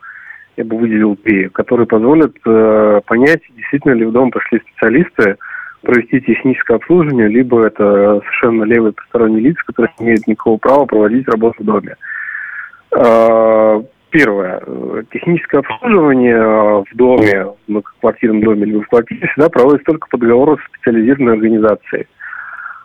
я 0.57 0.65
бы 0.65 0.79
выделил 0.79 1.17
три, 1.17 1.49
которые 1.49 1.87
позволят 1.87 2.37
э, 2.47 3.01
понять, 3.07 3.43
действительно 3.57 3.93
ли 3.93 4.05
в 4.05 4.13
дом 4.13 4.31
пришли 4.31 4.61
специалисты 4.61 5.37
провести 5.83 6.21
техническое 6.21 6.77
обслуживание, 6.77 7.29
либо 7.29 7.67
это 7.67 8.21
совершенно 8.21 8.65
левые 8.65 8.93
посторонние 8.93 9.41
лица, 9.41 9.63
которые 9.67 9.93
не 9.99 10.07
имеют 10.07 10.27
никакого 10.27 10.57
права 10.59 10.87
проводить 10.87 11.29
работу 11.29 11.63
в 11.63 11.67
доме. 11.67 11.97
Э, 12.93 13.83
Первое. 14.15 14.63
Э, 14.65 15.03
Техническое 15.13 15.59
обслуживание 15.59 16.37
э, 16.37 16.85
в 16.89 16.95
доме, 16.95 17.47
в 17.47 17.57
многоквартирном 17.67 18.45
доме 18.45 18.67
либо 18.67 18.83
в 18.83 18.89
квартире 18.89 19.27
всегда 19.27 19.49
проводится 19.49 19.87
только 19.87 20.07
по 20.09 20.19
договору 20.19 20.57
с 20.57 20.65
специализированной 20.69 21.33
организацией. 21.33 22.07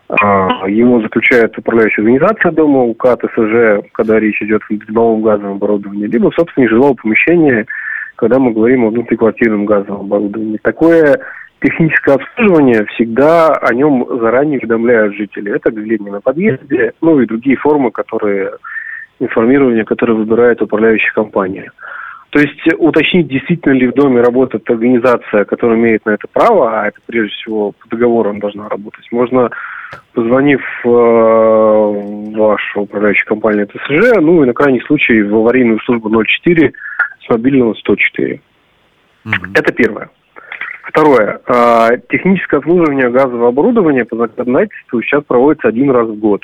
А, 0.08 0.68
Его 0.68 1.00
заключает 1.02 1.56
управляющая 1.56 2.02
организация 2.04 2.52
дома, 2.52 2.80
УК, 2.80 3.16
ТСЖ, 3.16 3.86
когда 3.92 4.20
речь 4.20 4.42
идет 4.42 4.64
о 4.72 4.92
домовом 4.92 5.22
газовом 5.22 5.58
оборудовании, 5.58 6.08
либо 6.08 6.32
в 6.32 6.36
собственнике 6.36 6.74
жилого 6.74 6.96
помещения, 6.96 7.68
когда 8.16 8.40
мы 8.40 8.52
говорим 8.52 8.86
о 8.86 8.90
внутриквартирном 8.90 9.68
газовом 9.68 10.08
оборудовании. 10.08 10.58
Такое 10.64 11.20
техническое 11.62 12.16
обслуживание 12.16 12.88
всегда 12.88 13.50
о 13.54 13.72
нем 13.76 14.04
заранее 14.20 14.58
уведомляют 14.58 15.14
жители. 15.14 15.56
Это 15.56 15.70
объявление 15.70 16.12
на 16.12 16.22
подъезде, 16.22 16.94
ну 17.02 17.20
и 17.20 17.28
другие 17.28 17.58
формы, 17.58 17.92
которые 17.92 18.54
информирования, 19.20 19.84
которые 19.84 20.18
выбирает 20.18 20.62
управляющая 20.62 21.12
компания. 21.14 21.72
То 22.32 22.40
есть 22.40 22.60
уточнить, 22.78 23.28
действительно 23.28 23.74
ли 23.74 23.88
в 23.88 23.94
доме 23.94 24.22
работает 24.22 24.70
организация, 24.70 25.46
которая 25.46 25.78
имеет 25.78 26.06
на 26.06 26.12
это 26.12 26.28
право, 26.32 26.82
а 26.82 26.88
это 26.88 27.00
прежде 27.08 27.34
всего 27.34 27.72
по 27.72 27.90
договору 27.90 28.30
она 28.30 28.40
должна 28.40 28.70
работать, 28.70 29.06
можно, 29.12 29.50
позвонив 30.14 30.62
э, 30.86 30.88
в 30.88 32.32
вашу 32.38 32.82
управляющую 32.82 33.28
компанию 33.28 33.68
ТСЖ, 33.68 34.22
ну 34.22 34.44
и 34.44 34.48
на 34.48 34.54
крайний 34.54 34.82
случай 34.82 35.24
в 35.24 35.36
аварийную 35.36 35.80
службу 35.80 36.10
04 36.24 36.72
с 37.26 37.30
мобильного 37.30 37.74
104. 37.74 38.42
мгм. 39.26 39.54
Это 39.56 39.74
первое. 39.74 40.10
Второе. 40.84 41.40
Э, 41.48 41.98
Техническое 42.10 42.58
обслуживание 42.58 43.10
газового 43.10 43.50
оборудования 43.50 44.06
по 44.06 44.16
законодательству 44.16 45.02
сейчас 45.02 45.24
проводится 45.24 45.68
один 45.68 45.90
раз 45.90 46.08
в 46.08 46.16
год. 46.20 46.44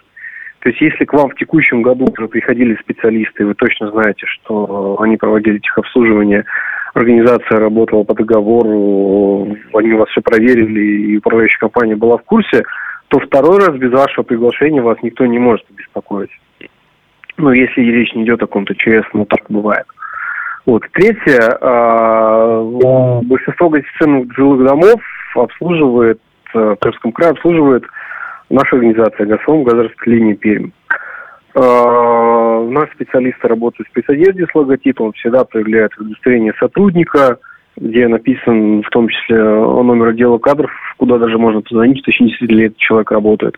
То 0.66 0.70
есть, 0.70 0.82
если 0.82 1.06
к 1.06 1.14
вам 1.14 1.30
в 1.30 1.36
текущем 1.36 1.84
году 1.84 2.08
уже 2.12 2.28
приходили 2.28 2.76
специалисты, 2.82 3.44
и 3.44 3.46
вы 3.46 3.54
точно 3.54 3.92
знаете, 3.92 4.26
что 4.26 5.00
они 5.00 5.16
проводили 5.16 5.60
техобслуживание, 5.60 6.44
организация 6.96 7.60
работала 7.60 8.04
по 8.04 8.16
договору, 8.16 9.56
они 9.76 9.94
вас 9.94 10.10
все 10.10 10.22
проверили, 10.22 11.12
и 11.12 11.18
управляющая 11.18 11.60
компания 11.60 11.96
была 11.96 12.18
в 12.18 12.24
курсе, 12.24 12.64
то 13.10 13.20
второй 13.20 13.60
раз 13.60 13.78
без 13.78 13.92
вашего 13.92 14.24
приглашения 14.24 14.82
вас 14.82 14.98
никто 15.04 15.28
не 15.28 15.38
может 15.38 15.64
беспокоить. 15.70 16.32
Ну, 17.38 17.52
если 17.52 17.82
речь 17.82 18.16
не 18.16 18.24
идет 18.24 18.42
о 18.42 18.48
каком-то 18.48 18.74
ЧС, 18.74 19.06
ну, 19.14 19.26
так 19.26 19.42
бывает. 19.50 19.86
Вот. 20.66 20.84
Третье. 20.94 21.60
э, 21.62 23.22
Большинство 23.22 23.70
гостиных 23.70 24.36
жилых 24.36 24.68
домов 24.68 25.00
обслуживает, 25.36 26.20
э, 26.56 26.58
в 26.58 26.76
Пермском 26.78 27.12
крае 27.12 27.34
обслуживает 27.34 27.84
наша 28.50 28.76
организация 28.76 29.26
«Газпром» 29.26 29.64
газораспределение 29.64 30.36
Пермь. 30.36 30.70
Э, 31.56 31.60
У 31.60 32.72
нас 32.72 32.90
специалисты 32.94 33.48
работают 33.48 33.88
в 33.88 33.92
спецодежде 33.92 34.46
с 34.46 34.56
логотипом, 34.56 35.14
всегда 35.14 35.46
проявляют 35.46 35.98
удостоверение 35.98 36.54
сотрудника, 36.60 37.38
где 37.78 38.08
написан 38.08 38.84
в 38.84 38.90
том 38.90 39.10
числе 39.10 39.38
номер 39.44 40.10
отдела 40.10 40.38
кадров, 40.38 40.72
куда 40.98 41.18
даже 41.18 41.38
можно 41.38 41.62
позвонить, 41.62 42.04
действительно 42.06 42.58
ли 42.58 42.66
этот 42.68 42.78
человек 42.78 43.12
работает. 43.12 43.58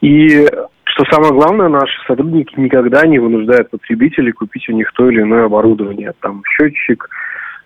И 0.00 0.46
что 0.84 1.04
самое 1.10 1.32
главное, 1.32 1.68
наши 1.68 1.92
сотрудники 2.06 2.58
никогда 2.58 3.06
не 3.06 3.18
вынуждают 3.18 3.70
потребителей 3.70 4.32
купить 4.32 4.68
у 4.68 4.72
них 4.72 4.90
то 4.92 5.08
или 5.08 5.22
иное 5.22 5.44
оборудование. 5.44 6.12
Там 6.20 6.42
счетчик, 6.44 7.08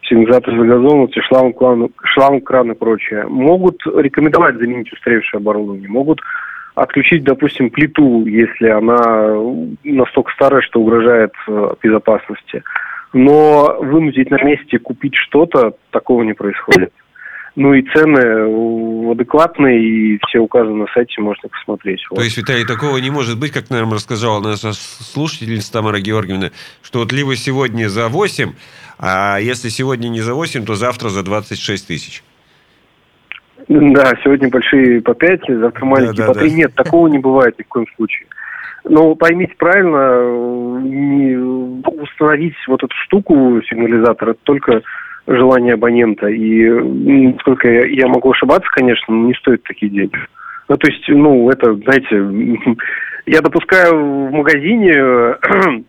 сигнализатор 0.03 0.55
загазованности, 0.57 1.21
шланг, 1.21 1.57
шланг, 2.05 2.45
кран 2.45 2.73
и 2.73 2.75
прочее. 2.75 3.27
Могут 3.27 3.81
рекомендовать 3.87 4.57
заменить 4.57 4.93
устаревшее 4.93 5.39
оборудование, 5.39 5.89
могут 5.89 6.21
отключить, 6.77 7.25
допустим, 7.25 7.71
плиту, 7.71 8.27
если 8.27 8.69
она 8.69 9.35
настолько 9.83 10.31
старая, 10.33 10.61
что 10.61 10.81
угрожает 10.81 11.33
э, 11.49 11.75
безопасности. 11.83 12.63
Но 13.15 13.79
вынудить 13.81 14.31
на 14.31 14.43
месте 14.43 14.79
купить 14.79 15.15
что-то, 15.15 15.75
такого 15.91 16.23
не 16.23 16.35
происходит. 16.35 16.93
Ну 17.57 17.73
и 17.73 17.81
цены 17.81 18.19
э, 18.19 19.13
адекватные, 19.13 19.83
и 19.83 20.19
все 20.29 20.41
указаны 20.41 20.77
на 20.77 20.87
сайте, 20.93 21.23
можно 21.23 21.49
посмотреть. 21.49 22.05
То 22.15 22.21
есть, 22.21 22.37
Виталий, 22.37 22.67
такого 22.67 22.99
не 22.99 23.09
может 23.09 23.41
быть, 23.41 23.53
как, 23.53 23.71
наверное, 23.71 23.95
рассказала 23.95 24.43
наша 24.43 24.75
слушательница 24.75 25.73
Тамара 25.73 25.99
Георгиевна, 25.99 26.51
что 26.83 26.99
вот 26.99 27.11
либо 27.13 27.35
сегодня 27.37 27.89
за 27.89 28.09
8, 28.09 28.53
а 28.99 29.39
если 29.39 29.71
сегодня 29.71 30.09
не 30.09 30.21
за 30.21 30.35
8, 30.35 30.67
то 30.67 30.75
завтра 30.75 31.09
за 31.09 31.23
26 31.23 31.87
тысяч. 31.87 32.23
Да, 33.69 34.15
сегодня 34.23 34.49
большие 34.49 35.01
по 35.03 35.15
5, 35.15 35.41
завтра 35.49 35.85
маленькие 35.85 36.27
Да, 36.27 36.27
да, 36.27 36.33
по 36.33 36.39
3. 36.39 36.51
да. 36.51 36.57
Нет, 36.57 36.75
такого 36.75 37.09
не 37.09 37.19
бывает 37.19 37.59
ни 37.59 37.63
в 37.63 37.69
коем 37.69 37.87
случае. 37.97 38.27
Но 38.85 39.15
поймите 39.17 39.55
правильно, 39.59 40.81
не 40.85 41.37
установить 41.37 42.55
вот 42.69 42.83
эту 42.85 42.95
штуку, 43.05 43.61
сигнализатор, 43.69 44.31
это 44.31 44.39
только 44.45 44.83
желание 45.27 45.75
абонента. 45.75 46.29
И, 46.29 46.63
м, 46.63 47.33
насколько 47.33 47.69
я, 47.69 47.87
я 47.87 48.07
могу 48.07 48.31
ошибаться, 48.31 48.69
конечно, 48.71 49.13
но 49.13 49.27
не 49.27 49.35
стоит 49.35 49.65
такие 49.65 49.91
деньги. 49.91 50.17
Ну, 50.69 50.77
то 50.77 50.89
есть, 50.89 51.05
ну, 51.09 51.51
это, 51.51 51.75
знаете, 51.75 52.77
Я 53.27 53.41
допускаю 53.41 54.29
в 54.29 54.31
магазине 54.31 55.35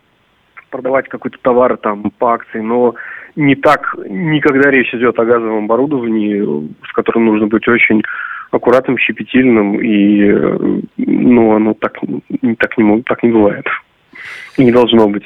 продавать 0.71 1.07
какой-то 1.07 1.37
товар 1.41 1.77
там 1.77 2.11
по 2.17 2.33
акции, 2.33 2.59
но 2.59 2.95
не 3.37 3.55
так 3.55 3.95
никогда 4.09 4.71
речь 4.71 4.93
идет 4.93 5.17
о 5.19 5.25
газовом 5.25 5.65
оборудовании, 5.65 6.73
с 6.89 6.91
которым 6.93 7.27
нужно 7.27 7.47
быть 7.47 7.67
очень 7.67 8.01
аккуратным, 8.49 8.97
щепетильным, 8.97 9.79
и 9.79 10.23
э, 10.23 10.81
ну, 10.97 11.55
оно 11.55 11.73
так, 11.75 11.93
так, 12.59 12.77
не, 12.77 13.01
так 13.03 13.23
не 13.23 13.29
бывает. 13.29 13.65
И 14.57 14.65
не 14.65 14.71
должно 14.71 15.07
быть. 15.07 15.25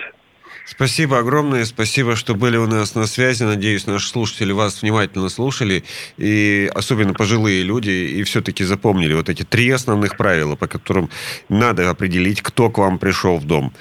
Спасибо 0.65 1.19
огромное, 1.19 1.63
спасибо, 1.65 2.15
что 2.15 2.35
были 2.35 2.57
у 2.57 2.67
нас 2.67 2.95
на 2.95 3.05
связи. 3.05 3.43
Надеюсь, 3.43 3.87
наши 3.87 4.07
слушатели 4.07 4.51
вас 4.51 4.81
внимательно 4.81 5.29
слушали, 5.29 5.83
и 6.17 6.69
особенно 6.73 7.13
пожилые 7.13 7.63
люди, 7.63 7.89
и 7.89 8.23
все-таки 8.23 8.63
запомнили 8.63 9.13
вот 9.13 9.29
эти 9.29 9.43
три 9.43 9.69
основных 9.69 10.17
правила, 10.17 10.55
по 10.55 10.67
которым 10.67 11.09
надо 11.47 11.89
определить, 11.89 12.41
кто 12.41 12.69
к 12.69 12.77
вам 12.77 12.99
пришел 12.99 13.37
в 13.37 13.45
дом. 13.45 13.71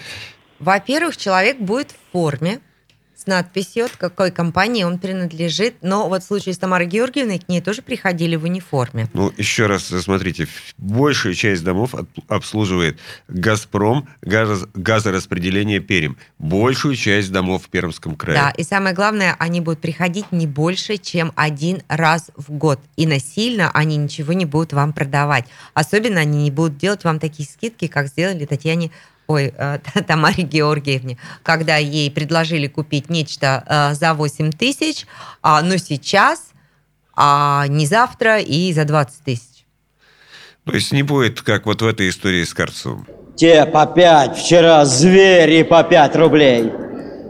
Во-первых, 0.58 1.16
человек 1.16 1.58
будет 1.58 1.90
в 1.90 2.12
форме, 2.12 2.60
с 3.20 3.26
надписью, 3.26 3.86
от 3.86 3.92
какой 3.92 4.30
компании 4.30 4.84
он 4.84 4.98
принадлежит. 4.98 5.74
Но 5.82 6.08
вот 6.08 6.22
в 6.22 6.26
случае 6.26 6.54
с 6.54 6.58
Тамарой 6.58 6.86
Георгиевной 6.86 7.38
к 7.38 7.48
ней 7.48 7.60
тоже 7.60 7.82
приходили 7.82 8.36
в 8.36 8.44
униформе. 8.44 9.08
Ну, 9.12 9.32
еще 9.36 9.66
раз 9.66 9.84
смотрите, 9.84 10.48
большую 10.78 11.34
часть 11.34 11.62
домов 11.62 11.94
обслуживает 12.28 12.98
«Газпром», 13.28 14.08
газ, 14.22 14.64
газораспределение 14.74 15.80
«Перим». 15.80 16.16
Большую 16.38 16.96
часть 16.96 17.30
домов 17.30 17.64
в 17.64 17.68
Пермском 17.68 18.16
крае. 18.16 18.38
Да, 18.38 18.50
и 18.50 18.62
самое 18.62 18.94
главное, 18.94 19.36
они 19.38 19.60
будут 19.60 19.80
приходить 19.80 20.32
не 20.32 20.46
больше, 20.46 20.96
чем 20.96 21.32
один 21.36 21.82
раз 21.88 22.30
в 22.36 22.50
год. 22.52 22.80
И 22.96 23.06
насильно 23.06 23.70
они 23.72 23.96
ничего 23.96 24.32
не 24.32 24.46
будут 24.46 24.72
вам 24.72 24.92
продавать. 24.92 25.44
Особенно 25.74 26.20
они 26.20 26.44
не 26.44 26.50
будут 26.50 26.78
делать 26.78 27.04
вам 27.04 27.18
такие 27.18 27.48
скидки, 27.48 27.86
как 27.86 28.08
сделали 28.08 28.46
Татьяне 28.46 28.90
ой, 29.30 29.54
э, 29.56 29.78
Тамаре 30.06 30.42
Георгиевне, 30.42 31.16
когда 31.42 31.76
ей 31.76 32.10
предложили 32.10 32.66
купить 32.66 33.08
нечто 33.08 33.64
э, 33.66 33.94
за 33.94 34.14
8 34.14 34.50
тысяч, 34.50 35.06
а, 35.42 35.62
но 35.62 35.76
сейчас, 35.76 36.50
а 37.14 37.66
не 37.68 37.86
завтра 37.86 38.40
и 38.40 38.72
за 38.72 38.84
20 38.84 39.24
тысяч. 39.24 39.64
То 40.64 40.72
есть 40.72 40.92
не 40.92 41.02
будет, 41.02 41.42
как 41.42 41.66
вот 41.66 41.80
в 41.80 41.86
этой 41.86 42.08
истории 42.08 42.44
с 42.44 42.52
Карцевым. 42.52 43.06
Те 43.36 43.64
по 43.66 43.86
5, 43.86 44.36
вчера 44.36 44.84
звери 44.84 45.62
по 45.62 45.82
5 45.82 46.16
рублей. 46.16 46.72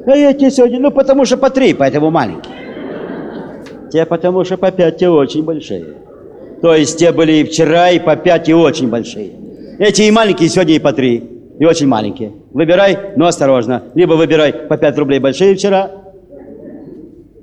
А 0.06 0.16
эти 0.16 0.50
сегодня, 0.50 0.80
ну 0.80 0.90
потому 0.90 1.26
что 1.26 1.36
по 1.36 1.50
3, 1.50 1.74
поэтому 1.74 2.10
маленькие. 2.10 2.54
Те 3.92 4.06
потому 4.06 4.44
что 4.44 4.56
по 4.56 4.70
5, 4.70 4.98
те 4.98 5.08
очень 5.08 5.42
большие. 5.42 5.84
То 6.62 6.74
есть 6.74 6.98
те 6.98 7.12
были 7.12 7.32
и 7.32 7.44
вчера, 7.44 7.90
и 7.90 7.98
по 7.98 8.16
5, 8.16 8.48
и 8.48 8.54
очень 8.54 8.88
большие. 8.88 9.32
Эти 9.78 10.02
и 10.02 10.10
маленькие 10.10 10.48
сегодня 10.48 10.74
и 10.74 10.78
по 10.78 10.92
3 10.92 11.39
и 11.60 11.64
очень 11.66 11.86
маленькие. 11.86 12.32
Выбирай, 12.52 13.12
но 13.16 13.26
осторожно. 13.26 13.82
Либо 13.94 14.14
выбирай 14.14 14.52
по 14.52 14.78
5 14.78 14.98
рублей 14.98 15.20
большие 15.20 15.54
вчера, 15.54 15.90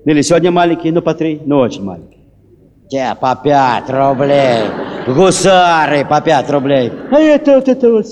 или 0.06 0.22
сегодня 0.22 0.50
маленькие, 0.50 0.92
но 0.92 1.04
по 1.04 1.14
3, 1.14 1.44
но 1.46 1.60
очень 1.60 1.84
маленькие. 1.84 2.24
Те 2.90 3.16
по 3.22 3.36
5 3.36 3.90
рублей. 3.90 4.64
Гусары 5.06 6.04
по 6.04 6.20
5 6.20 6.50
рублей. 6.50 6.92
А 7.12 7.20
это 7.20 7.56
вот 7.56 7.70
это 7.70 7.92
вот. 7.92 8.08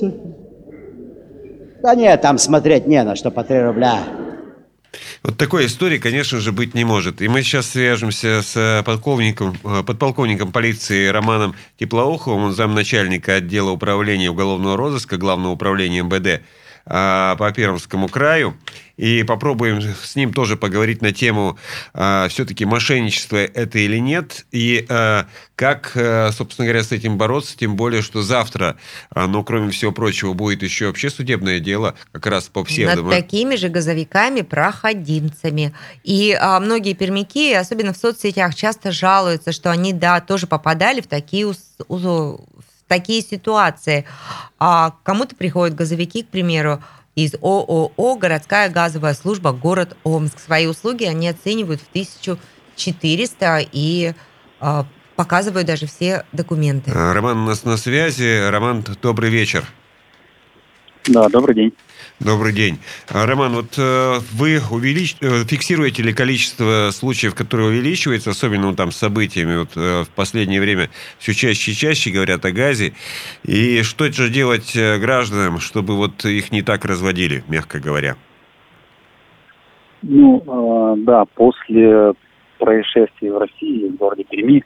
Да 1.81 1.95
нет, 1.95 2.21
там 2.21 2.37
смотреть 2.37 2.85
не 2.85 3.01
на 3.03 3.15
что 3.15 3.31
по 3.31 3.43
3 3.43 3.61
рубля. 3.63 3.97
Вот 5.23 5.37
такой 5.37 5.65
истории, 5.65 5.97
конечно 5.97 6.39
же, 6.39 6.51
быть 6.51 6.73
не 6.73 6.85
может. 6.85 7.21
И 7.21 7.27
мы 7.27 7.41
сейчас 7.41 7.69
свяжемся 7.69 8.41
с 8.41 8.55
э, 8.55 8.83
подполковником, 8.83 9.57
э, 9.63 9.83
подполковником 9.83 10.51
полиции 10.51 11.07
Романом 11.07 11.55
Теплоуховым, 11.79 12.45
он 12.45 12.53
замначальника 12.53 13.35
отдела 13.35 13.71
управления 13.71 14.29
уголовного 14.29 14.77
розыска 14.77 15.17
Главного 15.17 15.53
управления 15.53 16.03
МВД 16.03 16.43
по 16.85 17.51
Пермскому 17.55 18.09
краю. 18.09 18.55
И 18.97 19.23
попробуем 19.23 19.81
с 19.81 20.15
ним 20.15 20.33
тоже 20.33 20.55
поговорить 20.55 21.01
на 21.01 21.11
тему, 21.11 21.57
а, 21.93 22.29
все-таки 22.29 22.63
мошенничество 22.63 23.35
это 23.35 23.79
или 23.79 23.97
нет, 23.97 24.45
и 24.53 24.85
а, 24.87 25.25
как, 25.55 25.91
собственно 26.33 26.65
говоря, 26.65 26.83
с 26.83 26.91
этим 26.91 27.17
бороться, 27.17 27.57
тем 27.57 27.77
более, 27.77 28.01
что 28.01 28.21
завтра, 28.21 28.75
ну, 29.13 29.41
кроме 29.43 29.71
всего 29.71 29.93
прочего, 29.93 30.33
будет 30.33 30.63
еще 30.63 30.87
вообще 30.87 31.09
судебное 31.09 31.59
дело 31.59 31.95
как 32.11 32.27
раз 32.27 32.45
по 32.45 32.65
псевдо... 32.65 33.01
Над 33.01 33.11
такими 33.11 33.55
же 33.55 33.69
газовиками-проходимцами. 33.69 35.73
И 36.03 36.37
а, 36.39 36.59
многие 36.59 36.93
пермяки, 36.93 37.53
особенно 37.53 37.93
в 37.93 37.97
соцсетях, 37.97 38.53
часто 38.53 38.91
жалуются, 38.91 39.53
что 39.53 39.71
они, 39.71 39.93
да, 39.93 40.19
тоже 40.19 40.45
попадали 40.45 40.99
в 40.99 41.07
такие 41.07 41.47
такие 42.87 43.21
ситуации. 43.21 44.05
А 44.59 44.95
кому-то 45.03 45.35
приходят 45.35 45.75
газовики, 45.75 46.23
к 46.23 46.29
примеру, 46.29 46.81
из 47.15 47.33
ООО 47.35 48.15
«Городская 48.15 48.69
газовая 48.69 49.13
служба. 49.13 49.53
Город 49.53 49.95
Омск». 50.03 50.39
Свои 50.39 50.65
услуги 50.67 51.05
они 51.05 51.29
оценивают 51.29 51.81
в 51.81 51.89
1400 51.89 53.67
и 53.71 54.13
а, 54.59 54.85
показывают 55.15 55.67
даже 55.67 55.87
все 55.87 56.25
документы. 56.33 56.91
Роман 56.91 57.37
у 57.37 57.45
нас 57.45 57.63
на 57.63 57.77
связи. 57.77 58.49
Роман, 58.49 58.83
добрый 59.01 59.29
вечер. 59.29 59.65
Да, 61.07 61.29
добрый 61.29 61.55
день. 61.55 61.73
Добрый 62.21 62.53
день. 62.53 62.77
А, 63.13 63.25
Роман, 63.25 63.51
вот 63.55 63.77
э, 63.77 64.19
вы 64.31 64.61
увелич... 64.71 65.17
Э, 65.19 65.43
фиксируете 65.43 66.01
ли 66.01 66.13
количество 66.13 66.89
случаев, 66.91 67.35
которые 67.35 67.67
увеличиваются, 67.67 68.29
особенно 68.29 68.73
там 68.73 68.91
с 68.91 68.95
событиями 68.95 69.57
вот, 69.57 69.71
э, 69.75 70.03
в 70.03 70.09
последнее 70.15 70.61
время 70.61 70.89
все 71.17 71.33
чаще 71.33 71.71
и 71.71 71.73
чаще 71.73 72.11
говорят 72.11 72.45
о 72.45 72.53
газе. 72.53 72.93
И 73.43 73.81
что 73.83 74.09
же 74.09 74.29
делать 74.29 74.77
гражданам, 75.01 75.59
чтобы 75.59 75.97
вот 75.97 76.23
их 76.23 76.53
не 76.53 76.61
так 76.61 76.85
разводили, 76.85 77.43
мягко 77.49 77.81
говоря? 77.81 78.15
Ну, 80.01 80.95
да, 80.99 81.25
после 81.35 82.13
происшествий 82.59 83.29
в 83.29 83.39
России, 83.39 83.89
в 83.89 83.97
городе 83.97 84.23
Перми, 84.23 84.63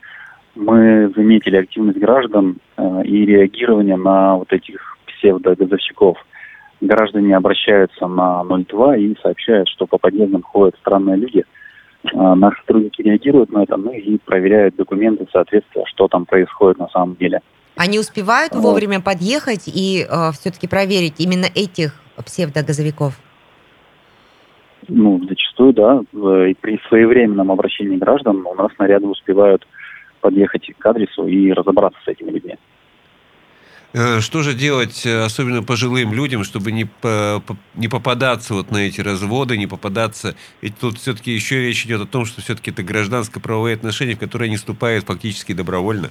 мы 0.53 1.12
заметили 1.15 1.55
активность 1.55 1.97
граждан 1.97 2.57
и 2.77 3.25
реагирование 3.25 3.97
на 3.97 4.35
вот 4.35 4.53
этих 4.53 4.97
псевдогазовщиков– 5.07 6.17
граждане 6.82 7.36
обращаются 7.36 8.08
на 8.08 8.44
02 8.44 8.98
и 8.98 9.15
сообщают, 9.22 9.68
что 9.70 9.86
по 9.86 9.98
подъездам 9.98 10.42
ходят 10.42 10.76
странные 10.80 11.18
люди. 11.18 11.44
А, 12.13 12.36
наши 12.36 12.60
сотрудники 12.62 13.02
реагируют 13.02 13.52
на 13.52 13.63
это, 13.63 13.78
ну 13.78 13.92
и 13.92 14.18
проверяют 14.18 14.76
документы 14.76 15.28
соответствия, 15.32 15.84
что 15.86 16.08
там 16.08 16.26
происходит 16.26 16.80
на 16.80 16.88
самом 16.89 17.15
деле. 17.15 17.42
Они 17.76 18.00
успевают 18.00 18.54
вот. 18.54 18.63
вовремя 18.63 19.00
подъехать 19.00 19.68
и 19.68 20.04
э, 20.04 20.32
все-таки 20.34 20.68
проверить 20.68 21.15
именно 21.20 21.46
этих 21.46 21.94
псевдогазовиков? 22.26 23.18
Ну, 24.89 25.22
зачастую, 25.28 25.74
да. 25.74 26.02
И 26.48 26.56
при 26.56 26.80
своевременном 26.89 27.52
обращении 27.52 27.98
граждан 27.98 28.46
у 28.46 28.54
нас 28.56 28.72
наряды 28.80 29.08
успевают 29.08 29.65
подъехать 30.20 30.70
к 30.78 30.86
адресу 30.86 31.28
и 31.28 31.52
разобраться 31.54 32.00
с 32.04 32.08
этими 32.08 32.32
людьми. 32.32 32.58
Э, 33.91 34.19
что 34.19 34.43
же 34.43 34.54
делать, 34.54 35.04
э, 35.06 35.23
особенно 35.23 35.63
пожилым 35.63 36.13
людям, 36.13 36.43
чтобы 36.43 36.71
не, 36.71 36.88
не 37.75 37.88
попадаться 37.88 38.54
вот 38.54 38.71
на 38.71 38.78
эти 38.78 39.02
разводы, 39.02 39.58
не 39.58 39.65
попадаться... 39.65 40.36
Ведь 40.62 40.78
тут 40.80 40.97
все-таки 40.97 41.32
еще 41.32 41.62
речь 41.62 41.86
идет 41.86 42.02
о 42.02 42.06
том, 42.06 42.25
что 42.25 42.41
все-таки 42.41 42.69
это 42.69 42.84
гражданско-правовые 42.84 43.75
отношения, 43.75 44.13
в 44.13 44.19
которые 44.19 44.47
они 44.47 44.58
вступают 44.58 45.06
фактически 45.06 45.54
добровольно. 45.54 46.10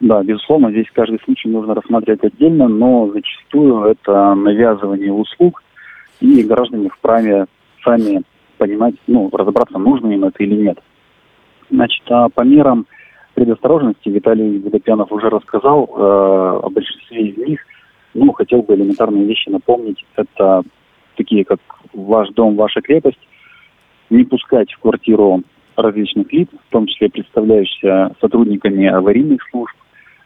Да, 0.00 0.22
безусловно, 0.22 0.70
здесь 0.70 0.86
каждый 0.92 1.20
случай 1.24 1.48
нужно 1.48 1.74
рассматривать 1.74 2.24
отдельно, 2.24 2.68
но 2.68 3.10
зачастую 3.12 3.84
это 3.84 4.34
навязывание 4.34 5.12
услуг, 5.12 5.62
и 6.20 6.42
граждане 6.42 6.88
вправе 6.88 7.46
сами 7.84 8.22
понимать, 8.58 8.94
ну, 9.06 9.28
разобраться, 9.32 9.78
нужно 9.78 10.12
им 10.12 10.24
это 10.24 10.42
или 10.42 10.54
нет. 10.54 10.78
Значит, 11.70 12.02
а 12.10 12.28
по 12.28 12.42
мерам 12.42 12.86
предосторожности 13.38 14.08
Виталий 14.08 14.58
Водопьянов 14.58 15.12
уже 15.12 15.28
рассказал 15.28 15.84
э, 15.84 16.60
о 16.64 16.68
большинстве 16.70 17.28
из 17.28 17.36
них. 17.36 17.60
Ну, 18.14 18.32
хотел 18.32 18.62
бы 18.62 18.74
элементарные 18.74 19.24
вещи 19.26 19.48
напомнить. 19.48 20.04
Это 20.16 20.64
такие, 21.16 21.44
как 21.44 21.60
ваш 21.92 22.30
дом, 22.30 22.56
ваша 22.56 22.80
крепость. 22.80 23.20
Не 24.10 24.24
пускать 24.24 24.72
в 24.72 24.80
квартиру 24.80 25.42
различных 25.76 26.32
лиц, 26.32 26.48
в 26.50 26.72
том 26.72 26.88
числе 26.88 27.10
представляющихся 27.10 28.16
сотрудниками 28.20 28.88
аварийных 28.88 29.40
служб. 29.52 29.76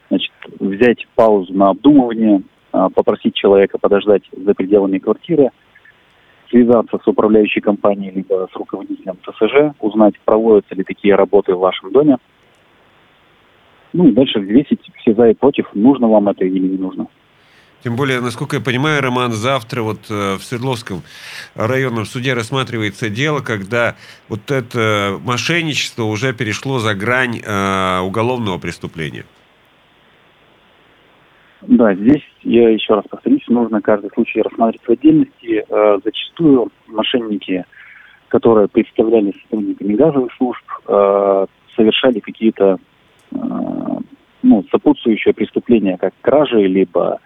Значит, 0.09 0.31
взять 0.59 1.07
паузу 1.13 1.53
на 1.53 1.69
обдумывание, 1.69 2.41
э, 2.73 2.87
попросить 2.95 3.35
человека 3.35 3.77
подождать 3.77 4.23
за 4.31 4.55
пределами 4.55 4.97
квартиры, 4.97 5.51
связаться 6.49 6.97
с 6.97 7.07
управляющей 7.07 7.61
компанией 7.61 8.11
либо 8.11 8.49
с 8.51 8.55
руководителем 8.55 9.17
ТСЖ, 9.17 9.77
узнать, 9.81 10.15
проводятся 10.25 10.73
ли 10.73 10.83
такие 10.83 11.13
работы 11.13 11.53
в 11.53 11.59
вашем 11.59 11.91
доме– 11.91 12.17
ну 13.93 14.11
дальше 14.11 14.39
взвесить 14.39 14.81
все 14.97 15.13
за 15.13 15.29
и 15.29 15.33
против, 15.33 15.69
нужно 15.73 16.07
вам 16.07 16.29
это 16.29 16.43
или 16.45 16.59
не 16.59 16.77
нужно. 16.77 17.07
Тем 17.83 17.97
более, 17.97 18.21
насколько 18.21 18.55
я 18.55 18.61
понимаю, 18.61 19.01
Роман, 19.01 19.33
завтра 19.33 19.81
вот 19.81 20.09
э, 20.09 20.35
в 20.35 20.43
Свердловском 20.43 21.01
районном 21.53 22.05
суде 22.05 22.33
рассматривается 22.33 23.09
дело, 23.09 23.41
когда 23.41 23.95
вот 24.29 24.51
это 24.51 25.19
мошенничество 25.21 26.03
уже 26.03 26.33
перешло 26.33 26.79
за 26.79 26.95
грань 26.95 27.41
э, 27.43 27.99
уголовного 27.99 28.57
преступления. 28.57 29.25
Да, 31.67 31.93
здесь 31.93 32.23
я 32.43 32.69
еще 32.69 32.93
раз 32.95 33.03
повторюсь, 33.09 33.43
нужно 33.47 33.81
каждый 33.81 34.09
случай 34.13 34.41
рассматривать 34.41 34.87
в 34.87 34.91
отдельности. 34.91 35.65
Э, 35.67 35.99
зачастую 36.03 36.71
мошенники, 36.87 37.65
которые 38.29 38.69
представляли 38.69 39.33
сотрудниками 39.43 39.95
газовых 39.95 40.31
служб, 40.37 40.63
э, 40.87 41.45
совершали 41.75 42.19
какие-то 42.19 42.77
ну, 44.43 44.65
сопутствующие 44.71 45.33
преступления, 45.33 45.97
как 45.97 46.13
кражи, 46.21 46.57
либо 46.67 47.19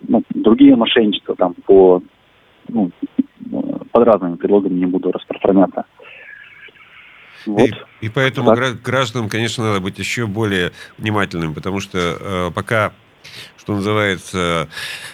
ну, 0.00 0.22
другие 0.30 0.76
мошенничества 0.76 1.34
там 1.36 1.54
по 1.66 2.02
ну, 2.68 2.90
под 3.90 4.04
разными 4.06 4.36
предлогами 4.36 4.78
не 4.78 4.86
буду 4.86 5.12
распространяться. 5.12 5.84
Вот. 7.46 7.68
И, 7.68 8.06
и 8.06 8.08
поэтому 8.08 8.54
так. 8.54 8.80
гражданам, 8.82 9.28
конечно, 9.28 9.64
надо 9.64 9.80
быть 9.80 9.98
еще 9.98 10.26
более 10.26 10.70
внимательным, 10.98 11.54
потому 11.54 11.80
что 11.80 11.98
э, 11.98 12.50
пока 12.54 12.92
что 13.62 13.76
называется, 13.76 14.68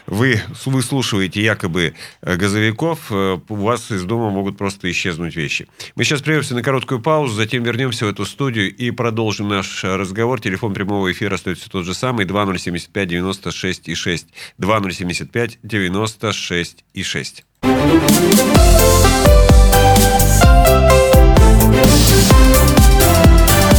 вы 0.07 0.41
выслушиваете 0.65 1.43
якобы 1.43 1.95
э, 2.23 2.37
газовиков, 2.37 3.11
э, 3.11 3.39
у 3.47 3.55
вас 3.55 3.91
из 3.91 4.05
дома 4.05 4.31
могут 4.31 4.57
просто 4.57 4.91
исчезнуть 4.91 5.37
вещи. 5.37 5.69
Мы 5.97 6.05
сейчас 6.05 6.23
прервемся 6.23 6.55
на 6.55 6.63
короткую 6.63 7.01
паузу, 7.01 7.35
затем 7.35 7.63
вернемся 7.63 8.07
в 8.07 8.09
эту 8.09 8.25
студию 8.25 8.75
и 8.75 8.91
продолжим 8.91 9.49
наш 9.49 9.85
разговор. 9.85 10.41
Телефон 10.41 10.73
прямого 10.73 11.13
эфира 11.13 11.35
остается 11.35 11.69
тот 11.69 11.85
же 11.85 11.93
самый, 11.93 12.25
2075 12.25 13.09
96 13.09 13.89
и 13.89 13.95
6. 13.95 14.27
2075 14.57 15.59
96 15.63 16.85
и 16.95 17.03
6. 17.03 17.45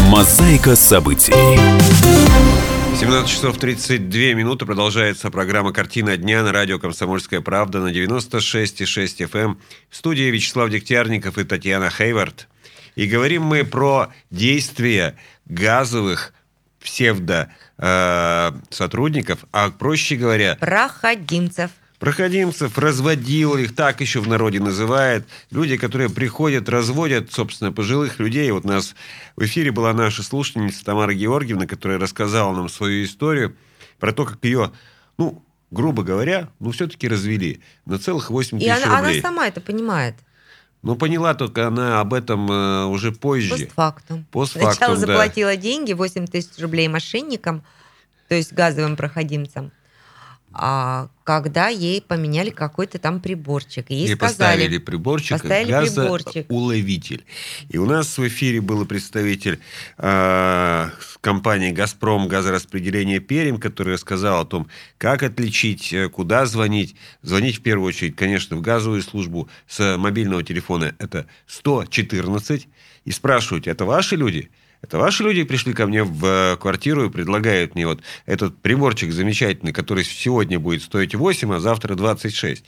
Мозаика 0.09 0.75
событий. 0.75 1.33
17 3.09 3.27
часов 3.27 3.57
32 3.57 4.35
минуты 4.35 4.67
продолжается 4.67 5.31
программа 5.31 5.73
«Картина 5.73 6.15
дня» 6.15 6.43
на 6.43 6.51
радио 6.51 6.77
«Комсомольская 6.77 7.41
правда» 7.41 7.79
на 7.79 7.87
96,6 7.87 9.27
FM. 9.27 9.39
Эм. 9.39 9.61
В 9.89 9.95
студии 9.95 10.29
Вячеслав 10.29 10.69
Дегтярников 10.69 11.39
и 11.39 11.43
Татьяна 11.43 11.89
Хейвард. 11.89 12.47
И 12.93 13.07
говорим 13.07 13.41
мы 13.41 13.65
про 13.65 14.09
действия 14.29 15.17
газовых 15.47 16.35
псевдо 16.79 17.51
э, 17.79 18.51
сотрудников, 18.69 19.39
а 19.51 19.71
проще 19.71 20.15
говоря... 20.15 20.55
Проходимцев 20.59 21.71
проходимцев, 21.99 22.77
разводил 22.77 23.57
их, 23.57 23.75
так 23.75 24.01
еще 24.01 24.21
в 24.21 24.27
народе 24.27 24.59
называют. 24.59 25.27
Люди, 25.51 25.77
которые 25.77 26.09
приходят, 26.09 26.69
разводят, 26.69 27.31
собственно, 27.31 27.71
пожилых 27.71 28.19
людей. 28.19 28.49
Вот 28.51 28.65
у 28.65 28.69
нас 28.69 28.95
в 29.35 29.43
эфире 29.43 29.71
была 29.71 29.93
наша 29.93 30.23
слушательница 30.23 30.83
Тамара 30.83 31.13
Георгиевна, 31.13 31.67
которая 31.67 31.99
рассказала 31.99 32.55
нам 32.55 32.69
свою 32.69 33.03
историю 33.05 33.55
про 33.99 34.13
то, 34.13 34.25
как 34.25 34.43
ее, 34.43 34.71
ну, 35.17 35.43
грубо 35.71 36.03
говоря, 36.03 36.49
ну, 36.59 36.71
все-таки 36.71 37.07
развели 37.07 37.61
на 37.85 37.99
целых 37.99 38.29
8 38.29 38.57
тысяч 38.57 38.67
И 38.67 38.69
она, 38.69 38.97
рублей. 38.97 39.19
она 39.19 39.29
сама 39.29 39.47
это 39.47 39.61
понимает. 39.61 40.15
Ну, 40.81 40.95
поняла 40.95 41.33
только 41.33 41.67
она 41.67 41.99
об 41.99 42.13
этом 42.13 42.49
э, 42.49 42.85
уже 42.85 43.11
позже. 43.11 43.49
Постфактум. 43.65 44.25
Постфактум, 44.31 44.71
Сначала 44.71 44.95
да. 44.95 44.99
заплатила 45.01 45.57
деньги, 45.57 45.91
8 45.91 46.27
тысяч 46.27 46.57
рублей 46.59 46.87
мошенникам, 46.87 47.63
то 48.29 48.35
есть 48.35 48.53
газовым 48.53 48.95
проходимцам 48.95 49.73
а 50.51 51.09
когда 51.23 51.67
ей 51.67 52.01
поменяли 52.01 52.49
какой-то 52.49 52.97
там 52.97 53.21
приборчик. 53.21 53.89
Ей, 53.89 54.07
ей 54.07 54.15
сказали, 54.15 54.31
поставили 54.31 54.77
приборчик, 54.79 55.39
поставили 55.39 55.71
газоуловитель. 55.71 57.23
И 57.69 57.77
у 57.77 57.85
нас 57.85 58.17
в 58.17 58.27
эфире 58.27 58.61
был 58.61 58.83
представитель 58.85 59.59
э, 59.97 60.89
компании 61.21 61.71
«Газпром» 61.71 62.27
газораспределение 62.27 63.19
Перим, 63.19 63.59
который 63.59 63.93
рассказал 63.93 64.41
о 64.41 64.45
том, 64.45 64.67
как 64.97 65.21
отличить, 65.21 65.93
э, 65.93 66.09
куда 66.09 66.47
звонить. 66.47 66.95
Звонить 67.21 67.57
в 67.57 67.61
первую 67.61 67.89
очередь, 67.89 68.15
конечно, 68.15 68.57
в 68.57 68.61
газовую 68.61 69.03
службу 69.03 69.49
с 69.67 69.97
мобильного 69.97 70.43
телефона. 70.43 70.95
Это 70.97 71.27
114. 71.45 72.67
И 73.05 73.11
спрашивать, 73.11 73.67
это 73.67 73.85
ваши 73.85 74.15
люди? 74.15 74.49
Это 74.81 74.97
ваши 74.97 75.23
люди 75.23 75.43
пришли 75.43 75.73
ко 75.73 75.87
мне 75.87 76.03
в 76.03 76.25
э, 76.25 76.57
квартиру 76.57 77.05
и 77.05 77.09
предлагают 77.09 77.75
мне 77.75 77.85
вот 77.85 78.01
этот 78.25 78.57
приборчик 78.61 79.11
замечательный, 79.11 79.73
который 79.73 80.03
сегодня 80.03 80.59
будет 80.59 80.83
стоить 80.83 81.15
8, 81.15 81.53
а 81.53 81.59
завтра 81.59 81.95
26. 81.95 82.63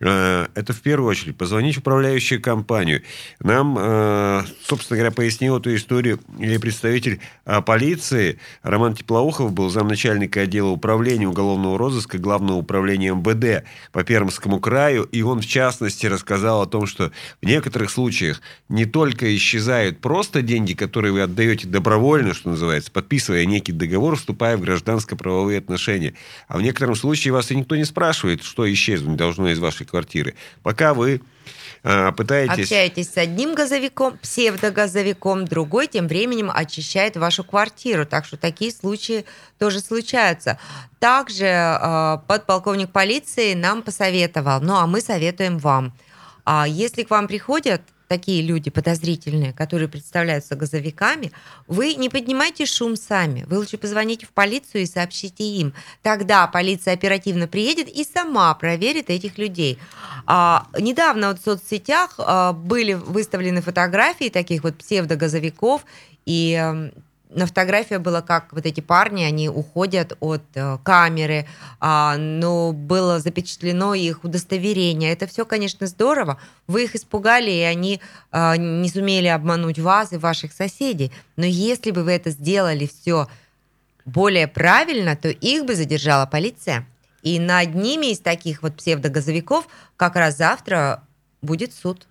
Э, 0.00 0.46
это 0.54 0.72
в 0.72 0.80
первую 0.80 1.10
очередь 1.10 1.36
позвонить 1.36 1.76
в 1.76 1.78
управляющую 1.78 2.40
компанию. 2.40 3.02
Нам, 3.40 3.76
э, 3.78 4.42
собственно 4.62 4.98
говоря, 4.98 5.10
пояснил 5.10 5.58
эту 5.58 5.74
историю 5.74 6.20
или 6.38 6.58
представитель 6.58 7.20
э, 7.44 7.62
полиции. 7.62 8.38
Роман 8.62 8.94
Теплоухов 8.94 9.52
был 9.52 9.70
замначальника 9.70 10.42
отдела 10.42 10.68
управления 10.68 11.28
уголовного 11.28 11.78
розыска 11.78 12.18
Главного 12.18 12.58
управления 12.58 13.14
МВД 13.14 13.64
по 13.92 14.04
Пермскому 14.04 14.60
краю, 14.60 15.04
и 15.04 15.22
он, 15.22 15.40
в 15.40 15.46
частности, 15.46 16.06
рассказал 16.06 16.62
о 16.62 16.66
том, 16.66 16.86
что 16.86 17.12
в 17.40 17.46
некоторых 17.46 17.90
случаях 17.90 18.40
не 18.68 18.84
только 18.84 19.34
исчезают 19.34 20.00
просто 20.00 20.42
деньги, 20.42 20.74
которые 20.74 21.12
вы 21.12 21.22
отдаете 21.22 21.68
добровольно, 21.68 22.34
что 22.34 22.50
называется, 22.50 22.90
подписывая 22.90 23.46
некий 23.46 23.72
договор, 23.72 24.16
вступая 24.16 24.56
в 24.56 24.60
гражданско-правовые 24.60 25.58
отношения, 25.58 26.14
а 26.48 26.58
в 26.58 26.62
некотором 26.62 26.94
случае 26.94 27.32
вас 27.32 27.50
и 27.50 27.56
никто 27.56 27.76
не 27.76 27.84
спрашивает, 27.84 28.42
что 28.42 28.70
исчезнуть 28.70 29.16
должно 29.16 29.48
из 29.50 29.58
вашей 29.58 29.85
квартиры. 29.90 30.34
Пока 30.62 30.94
вы 30.94 31.20
а, 31.82 32.12
пытаетесь... 32.12 32.64
Общаетесь 32.64 33.12
с 33.12 33.16
одним 33.16 33.54
газовиком, 33.54 34.18
псевдогазовиком, 34.18 35.44
другой 35.44 35.86
тем 35.86 36.08
временем 36.08 36.50
очищает 36.52 37.16
вашу 37.16 37.44
квартиру. 37.44 38.04
Так 38.04 38.24
что 38.24 38.36
такие 38.36 38.72
случаи 38.72 39.24
тоже 39.58 39.80
случаются. 39.80 40.58
Также 40.98 41.46
э, 41.46 42.18
подполковник 42.26 42.90
полиции 42.90 43.54
нам 43.54 43.82
посоветовал, 43.82 44.60
ну 44.60 44.74
а 44.74 44.86
мы 44.86 45.00
советуем 45.00 45.58
вам. 45.58 45.92
А 46.44 46.66
если 46.66 47.04
к 47.04 47.10
вам 47.10 47.28
приходят 47.28 47.82
такие 48.08 48.42
люди 48.42 48.70
подозрительные, 48.70 49.52
которые 49.52 49.88
представляются 49.88 50.56
газовиками, 50.56 51.32
вы 51.66 51.94
не 51.94 52.08
поднимайте 52.08 52.66
шум 52.66 52.96
сами. 52.96 53.44
Вы 53.48 53.58
лучше 53.58 53.78
позвоните 53.78 54.26
в 54.26 54.30
полицию 54.30 54.82
и 54.82 54.86
сообщите 54.86 55.44
им. 55.44 55.74
Тогда 56.02 56.46
полиция 56.46 56.94
оперативно 56.94 57.48
приедет 57.48 57.88
и 57.88 58.04
сама 58.04 58.54
проверит 58.54 59.10
этих 59.10 59.38
людей. 59.38 59.78
А, 60.26 60.66
недавно 60.78 61.28
вот 61.28 61.40
в 61.40 61.44
соцсетях 61.44 62.14
а, 62.18 62.52
были 62.52 62.94
выставлены 62.94 63.62
фотографии 63.62 64.28
таких 64.28 64.62
вот 64.62 64.76
псевдогазовиков, 64.76 65.84
и 66.24 66.90
на 67.30 67.46
фотографии 67.46 67.96
было, 67.96 68.20
как 68.20 68.52
вот 68.52 68.66
эти 68.66 68.80
парни, 68.80 69.24
они 69.24 69.48
уходят 69.48 70.16
от 70.20 70.42
э, 70.54 70.78
камеры, 70.84 71.46
а, 71.80 72.16
но 72.16 72.72
было 72.72 73.18
запечатлено 73.18 73.94
их 73.94 74.24
удостоверение. 74.24 75.12
Это 75.12 75.26
все, 75.26 75.44
конечно, 75.44 75.86
здорово. 75.86 76.38
Вы 76.66 76.84
их 76.84 76.94
испугали, 76.94 77.50
и 77.50 77.60
они 77.62 78.00
а, 78.30 78.56
не 78.56 78.88
сумели 78.88 79.26
обмануть 79.26 79.78
вас 79.78 80.12
и 80.12 80.16
ваших 80.16 80.52
соседей. 80.52 81.10
Но 81.36 81.44
если 81.44 81.90
бы 81.90 82.04
вы 82.04 82.12
это 82.12 82.30
сделали 82.30 82.86
все 82.86 83.28
более 84.04 84.46
правильно, 84.46 85.16
то 85.16 85.28
их 85.28 85.64
бы 85.64 85.74
задержала 85.74 86.26
полиция. 86.26 86.86
И 87.22 87.40
над 87.40 87.74
ними 87.74 88.12
из 88.12 88.20
таких 88.20 88.62
вот 88.62 88.76
псевдогазовиков 88.76 89.66
как 89.96 90.14
раз 90.14 90.36
завтра 90.36 91.02
будет 91.42 91.74
суд. 91.74 92.06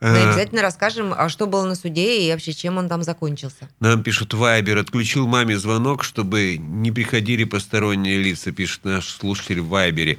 Мы 0.00 0.08
э, 0.08 0.28
обязательно 0.28 0.62
расскажем, 0.62 1.12
а 1.16 1.28
что 1.28 1.46
было 1.46 1.64
на 1.66 1.74
суде 1.74 2.22
и 2.22 2.30
вообще 2.30 2.52
чем 2.52 2.78
он 2.78 2.88
там 2.88 3.02
закончился. 3.02 3.68
Нам 3.80 4.02
пишут 4.04 4.32
Вайбер. 4.32 4.78
Отключил 4.78 5.26
маме 5.26 5.58
звонок, 5.58 6.04
чтобы 6.04 6.56
не 6.56 6.92
приходили 6.92 7.42
посторонние 7.42 8.18
лица, 8.18 8.52
пишет 8.52 8.84
наш 8.84 9.08
слушатель 9.08 9.60
в 9.60 9.68
Вайбере. 9.68 10.18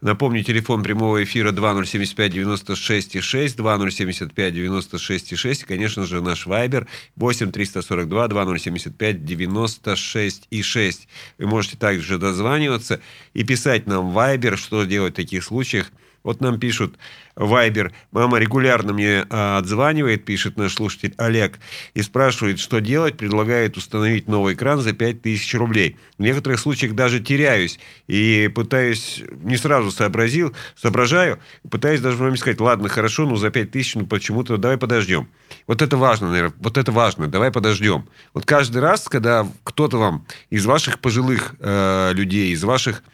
Напомню, 0.00 0.44
телефон 0.44 0.84
прямого 0.84 1.24
эфира 1.24 1.50
2075 1.50 2.32
96 2.32 3.20
6, 3.20 3.56
2075 3.56 4.54
96 4.54 5.36
6. 5.36 5.64
Конечно 5.64 6.06
же, 6.06 6.20
наш 6.20 6.46
Вайбер 6.46 6.86
8 7.16 7.50
342 7.50 8.28
2075 8.28 9.24
96 9.24 10.46
и 10.50 10.62
6. 10.62 11.08
Вы 11.38 11.46
можете 11.46 11.76
также 11.76 12.18
дозваниваться 12.18 13.00
и 13.34 13.42
писать 13.42 13.88
нам 13.88 14.10
в 14.10 14.12
Вайбер, 14.12 14.56
что 14.56 14.84
делать 14.84 15.14
в 15.14 15.16
таких 15.16 15.42
случаях. 15.42 15.90
Вот 16.26 16.40
нам 16.40 16.58
пишут 16.58 16.96
Вайбер. 17.36 17.92
Мама 18.10 18.38
регулярно 18.38 18.92
мне 18.92 19.24
а, 19.30 19.58
отзванивает, 19.58 20.24
пишет 20.24 20.56
наш 20.56 20.74
слушатель 20.74 21.14
Олег, 21.18 21.60
и 21.94 22.02
спрашивает, 22.02 22.58
что 22.58 22.80
делать, 22.80 23.16
предлагает 23.16 23.76
установить 23.76 24.26
новый 24.26 24.54
экран 24.54 24.80
за 24.80 24.92
5000 24.92 25.54
рублей. 25.54 25.96
В 26.18 26.22
некоторых 26.22 26.58
случаях 26.58 26.94
даже 26.94 27.20
теряюсь 27.20 27.78
и 28.08 28.50
пытаюсь, 28.52 29.22
не 29.40 29.56
сразу 29.56 29.92
сообразил, 29.92 30.52
соображаю, 30.74 31.38
пытаюсь 31.70 32.00
даже 32.00 32.20
маме 32.20 32.36
сказать, 32.36 32.60
ладно, 32.60 32.88
хорошо, 32.88 33.24
ну 33.24 33.36
за 33.36 33.50
5000, 33.50 33.94
ну 33.94 34.06
почему-то 34.06 34.56
давай 34.56 34.78
подождем. 34.78 35.28
Вот 35.68 35.80
это 35.80 35.96
важно, 35.96 36.30
наверное, 36.30 36.56
вот 36.58 36.76
это 36.76 36.90
важно, 36.90 37.28
давай 37.28 37.52
подождем. 37.52 38.08
Вот 38.34 38.44
каждый 38.46 38.78
раз, 38.78 39.04
когда 39.08 39.46
кто-то 39.62 39.96
вам 39.96 40.26
из 40.50 40.66
ваших 40.66 40.98
пожилых 40.98 41.54
э, 41.60 42.10
людей, 42.14 42.52
из 42.52 42.64
ваших 42.64 43.04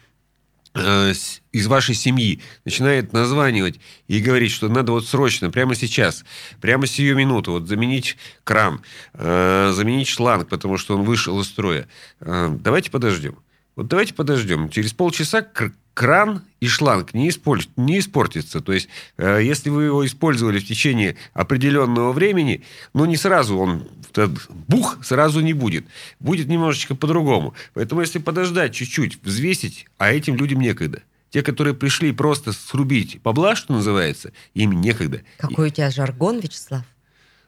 из 0.75 1.67
вашей 1.67 1.93
семьи 1.93 2.41
начинает 2.65 3.13
названивать 3.13 3.79
и 4.07 4.19
говорить, 4.19 4.51
что 4.51 4.69
надо 4.69 4.91
вот 4.91 5.05
срочно, 5.05 5.51
прямо 5.51 5.75
сейчас, 5.75 6.25
прямо 6.61 6.87
сию 6.87 7.15
минуту, 7.15 7.51
вот 7.51 7.67
заменить 7.67 8.17
кран, 8.43 8.81
э, 9.13 9.71
заменить 9.75 10.07
шланг, 10.07 10.49
потому 10.49 10.77
что 10.77 10.97
он 10.97 11.03
вышел 11.03 11.39
из 11.39 11.47
строя. 11.47 11.87
Э, 12.21 12.55
давайте 12.59 12.89
подождем. 12.89 13.37
Вот 13.75 13.87
давайте 13.87 14.13
подождем. 14.13 14.69
Через 14.69 14.93
полчаса 14.93 15.41
кран 15.93 16.43
и 16.59 16.67
шланг 16.67 17.13
не, 17.13 17.29
исполь- 17.29 17.67
не 17.75 17.99
испортится. 17.99 18.61
То 18.61 18.73
есть, 18.73 18.89
э, 19.17 19.41
если 19.43 19.69
вы 19.69 19.85
его 19.85 20.05
использовали 20.05 20.59
в 20.59 20.67
течение 20.67 21.15
определенного 21.33 22.11
времени, 22.11 22.63
ну, 22.93 23.05
не 23.05 23.17
сразу 23.17 23.57
он 23.57 23.87
этот 24.11 24.47
бух 24.49 24.97
сразу 25.03 25.41
не 25.41 25.53
будет. 25.53 25.85
Будет 26.19 26.47
немножечко 26.47 26.95
по-другому. 26.95 27.53
Поэтому, 27.73 28.01
если 28.01 28.19
подождать 28.19 28.73
чуть-чуть, 28.73 29.19
взвесить, 29.23 29.87
а 29.97 30.11
этим 30.11 30.35
людям 30.35 30.59
некогда. 30.59 31.01
Те, 31.31 31.41
которые 31.41 31.73
пришли 31.73 32.11
просто 32.11 32.53
срубить 32.53 33.19
бабла, 33.23 33.55
что 33.55 33.73
называется, 33.73 34.31
им 34.53 34.81
некогда. 34.81 35.21
Какой 35.37 35.69
у 35.69 35.71
тебя 35.71 35.89
жаргон, 35.89 36.39
Вячеслав? 36.39 36.83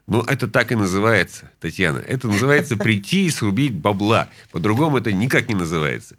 Ну, 0.08 0.22
это 0.22 0.48
так 0.48 0.72
и 0.72 0.76
называется, 0.76 1.52
Татьяна. 1.60 1.98
Это 1.98 2.28
называется 2.28 2.78
прийти 2.78 3.26
и 3.26 3.30
срубить 3.32 3.74
бабла. 3.74 4.30
По-другому 4.52 4.98
это 4.98 5.12
никак 5.12 5.50
не 5.50 5.56
называется. 5.56 6.16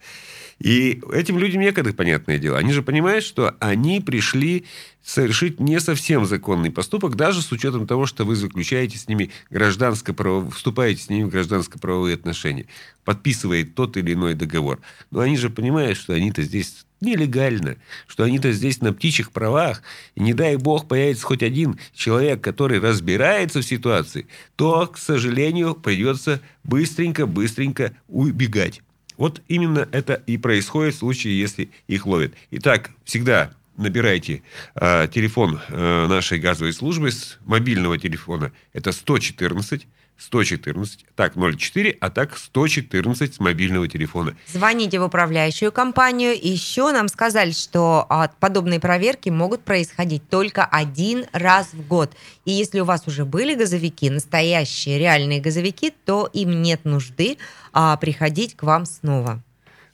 И 0.59 1.03
этим 1.13 1.39
людям 1.39 1.61
некогда, 1.61 1.93
понятное 1.93 2.39
дело. 2.39 2.59
Они 2.59 2.73
же 2.73 2.83
понимают, 2.83 3.25
что 3.25 3.55
они 3.61 4.01
пришли 4.01 4.65
совершить 5.05 5.61
не 5.61 5.79
совсем 5.81 6.25
законный 6.25 6.71
поступок, 6.71 7.15
даже 7.15 7.43
с 7.43 7.53
учетом 7.53 7.87
того, 7.87 8.07
что 8.07 8.25
вы 8.25 8.35
заключаете 8.35 8.99
с 8.99 9.07
ними 9.07 9.31
гражданско 9.51 10.15
вступаете 10.51 11.03
с 11.03 11.11
ними 11.11 11.25
в 11.25 11.29
гражданско-правовые 11.29 12.15
отношения, 12.15 12.67
подписывает 13.05 13.75
тот 13.75 13.97
или 13.99 14.15
иной 14.15 14.35
договор. 14.35 14.81
Но 15.11 15.21
они 15.21 15.37
же 15.37 15.51
понимают, 15.51 15.99
что 15.99 16.15
они-то 16.15 16.43
здесь 16.43 16.87
нелегально, 17.01 17.77
что 18.07 18.25
они-то 18.25 18.53
здесь 18.53 18.81
на 18.81 18.93
птичьих 18.93 19.33
правах, 19.33 19.83
и 20.15 20.21
не 20.21 20.35
дай 20.35 20.57
бог 20.57 20.89
появится 20.89 21.27
хоть 21.27 21.43
один 21.43 21.79
человек, 21.95 22.41
который 22.41 22.81
разбирается 22.81 23.61
в 23.61 23.65
ситуации, 23.65 24.27
то, 24.57 24.87
к 24.87 24.99
сожалению, 24.99 25.75
придется 25.75 26.41
быстренько-быстренько 26.65 27.93
убегать. 28.09 28.83
Вот 29.17 29.43
именно 29.49 29.89
это 29.93 30.15
и 30.27 30.37
происходит 30.37 30.95
в 30.95 30.99
случае, 30.99 31.39
если 31.39 31.71
их 31.87 32.07
ловят. 32.07 32.35
Итак, 32.51 32.91
всегда 33.05 33.53
набирайте 33.77 34.43
э, 34.75 35.09
телефон 35.13 35.61
э, 35.69 36.07
нашей 36.07 36.39
газовой 36.39 36.73
службы 36.73 37.11
с 37.11 37.39
мобильного 37.45 37.99
телефона. 37.99 38.53
Это 38.73 38.93
114 38.93 39.87
114, 40.19 41.07
так 41.15 41.35
04, 41.35 41.97
а 42.01 42.11
так 42.11 42.37
114 42.37 43.35
с 43.35 43.41
мобильного 43.41 43.87
телефона. 43.89 44.35
Звоните 44.47 44.99
в 44.99 45.05
управляющую 45.05 45.71
компанию. 45.73 46.35
Еще 46.41 46.91
нам 46.93 47.09
сказали, 47.09 47.53
что 47.53 48.07
а, 48.09 48.29
подобные 48.41 48.81
проверки 48.81 49.29
могут 49.29 49.63
происходить 49.63 50.29
только 50.29 50.65
один 50.65 51.27
раз 51.33 51.73
в 51.73 51.87
год. 51.87 52.13
И 52.45 52.53
если 52.53 52.81
у 52.81 52.85
вас 52.85 53.07
уже 53.07 53.25
были 53.25 53.55
газовики, 53.55 54.09
настоящие 54.11 54.99
реальные 54.99 55.41
газовики, 55.41 55.93
то 56.05 56.29
им 56.33 56.63
нет 56.63 56.85
нужды 56.85 57.39
а, 57.73 57.97
приходить 57.97 58.57
к 58.57 58.63
вам 58.63 58.87
снова. 58.87 59.43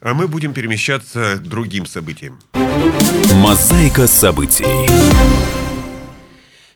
А 0.01 0.15
мы 0.15 0.27
будем 0.29 0.53
перемещаться 0.53 1.37
к 1.37 1.43
другим 1.43 1.87
событиям. 1.87 2.39
Мозаика 3.35 4.07
событий. 4.07 4.67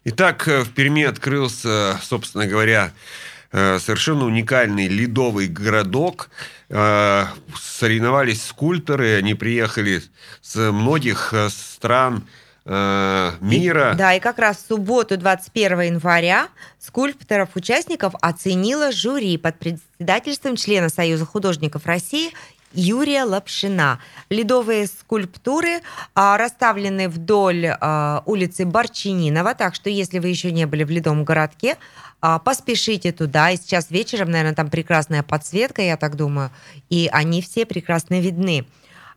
Итак, 0.05 0.47
в 0.47 0.71
Перми 0.71 1.03
открылся, 1.03 1.99
собственно 2.01 2.47
говоря, 2.47 2.93
э, 2.93 3.27
совершенно 3.53 4.25
уникальный 4.25 4.89
ледовый 4.89 5.49
городок. 5.49 6.31
Э, 6.69 7.27
соревновались 7.57 8.45
скульпторы, 8.45 9.17
они 9.17 9.35
приехали 9.35 10.03
с 10.43 10.73
многих 10.73 11.33
э, 11.33 11.49
стран 11.51 12.25
мира. 12.69 13.93
И, 13.95 13.97
да, 13.97 14.15
и 14.15 14.19
как 14.19 14.41
раз 14.41 14.57
в 14.57 14.67
субботу, 14.67 15.17
21 15.17 15.83
января, 15.83 16.49
скульпторов-участников 16.81 18.15
оценило 18.21 18.91
жюри 18.91 19.39
под 19.39 19.57
председательством 19.61 20.57
члена 20.57 20.89
Союза 20.89 21.25
художников 21.27 21.87
России 21.87 22.33
Юрия 22.77 23.25
Лапшина. 23.25 24.01
Ледовые 24.29 24.87
скульптуры 24.87 25.81
а, 26.15 26.37
расставлены 26.37 27.09
вдоль 27.09 27.67
а, 27.67 28.23
улицы 28.27 28.67
Борчининова, 28.67 29.55
так 29.55 29.75
что 29.75 29.89
если 29.89 30.19
вы 30.19 30.29
еще 30.29 30.53
не 30.53 30.67
были 30.67 30.85
в 30.85 30.91
ледовом 30.91 31.25
городке, 31.25 31.77
а, 32.20 32.38
поспешите 32.38 33.12
туда. 33.12 33.50
И 33.50 33.57
сейчас 33.57 33.90
вечером, 33.90 34.31
наверное, 34.31 34.55
там 34.55 34.70
прекрасная 34.70 35.22
подсветка, 35.22 35.83
я 35.83 35.96
так 35.96 36.16
думаю, 36.16 36.50
и 36.88 37.09
они 37.12 37.42
все 37.42 37.66
прекрасно 37.66 38.20
видны. 38.20 38.66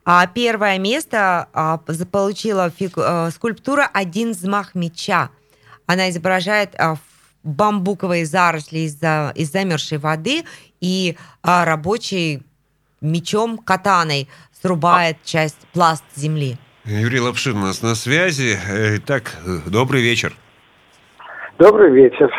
А 0.05 0.25
первое 0.27 0.77
место 0.79 1.47
а, 1.53 1.79
получила 2.11 2.69
фиг, 2.69 2.93
а, 2.97 3.29
скульптура 3.31 3.89
«Один 3.93 4.31
взмах 4.31 4.75
меча». 4.75 5.29
Она 5.85 6.09
изображает 6.09 6.75
а, 6.77 6.97
бамбуковые 7.43 8.25
заросли 8.25 8.79
из, 8.79 8.95
из 8.95 9.51
замерзшей 9.51 9.97
воды 9.97 10.43
и 10.81 11.17
а, 11.41 11.65
рабочий 11.65 12.43
мечом, 13.01 13.57
катаной 13.57 14.27
срубает 14.61 15.17
часть 15.23 15.67
пласт 15.73 16.03
земли. 16.15 16.57
Юрий 16.85 17.19
Лапшин 17.19 17.57
у 17.57 17.61
нас 17.61 17.81
на 17.81 17.95
связи. 17.95 18.57
Итак, 18.97 19.35
добрый 19.67 20.01
вечер. 20.01 20.35
Добрый 21.59 21.91
вечер. 21.91 22.31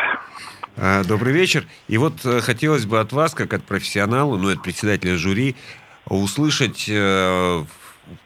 А, 0.77 1.03
добрый 1.03 1.33
вечер. 1.33 1.67
И 1.87 1.97
вот 1.97 2.25
э, 2.25 2.41
хотелось 2.41 2.85
бы 2.85 2.99
от 2.99 3.11
вас, 3.11 3.33
как 3.33 3.53
от 3.53 3.63
профессионала, 3.63 4.37
ну, 4.37 4.49
от 4.49 4.63
председателя 4.63 5.17
жюри, 5.17 5.55
услышать 6.05 6.85
э, 6.87 7.65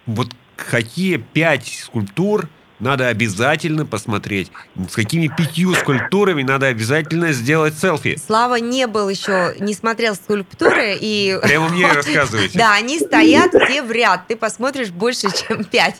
вот 0.05 0.29
какие 0.55 1.17
пять 1.17 1.67
скульптур 1.85 2.49
надо 2.79 3.07
обязательно 3.07 3.85
посмотреть. 3.85 4.51
С 4.89 4.95
какими 4.95 5.27
пятью 5.27 5.73
скульптурами 5.75 6.43
надо 6.43 6.67
обязательно 6.67 7.31
сделать 7.31 7.77
селфи. 7.77 8.19
Слава 8.23 8.55
не 8.55 8.85
был 8.87 9.07
еще, 9.07 9.55
не 9.59 9.73
смотрел 9.73 10.13
скульптуры 10.15 10.97
и... 10.99 11.39
Прямо 11.41 11.69
мне 11.69 11.87
рассказывайте. 11.91 12.57
Да, 12.57 12.73
они 12.73 12.99
стоят 12.99 13.51
все 13.53 13.81
в 13.81 13.91
ряд. 13.91 14.27
Ты 14.27 14.35
посмотришь 14.35 14.89
больше, 14.89 15.27
чем 15.31 15.63
пять. 15.63 15.95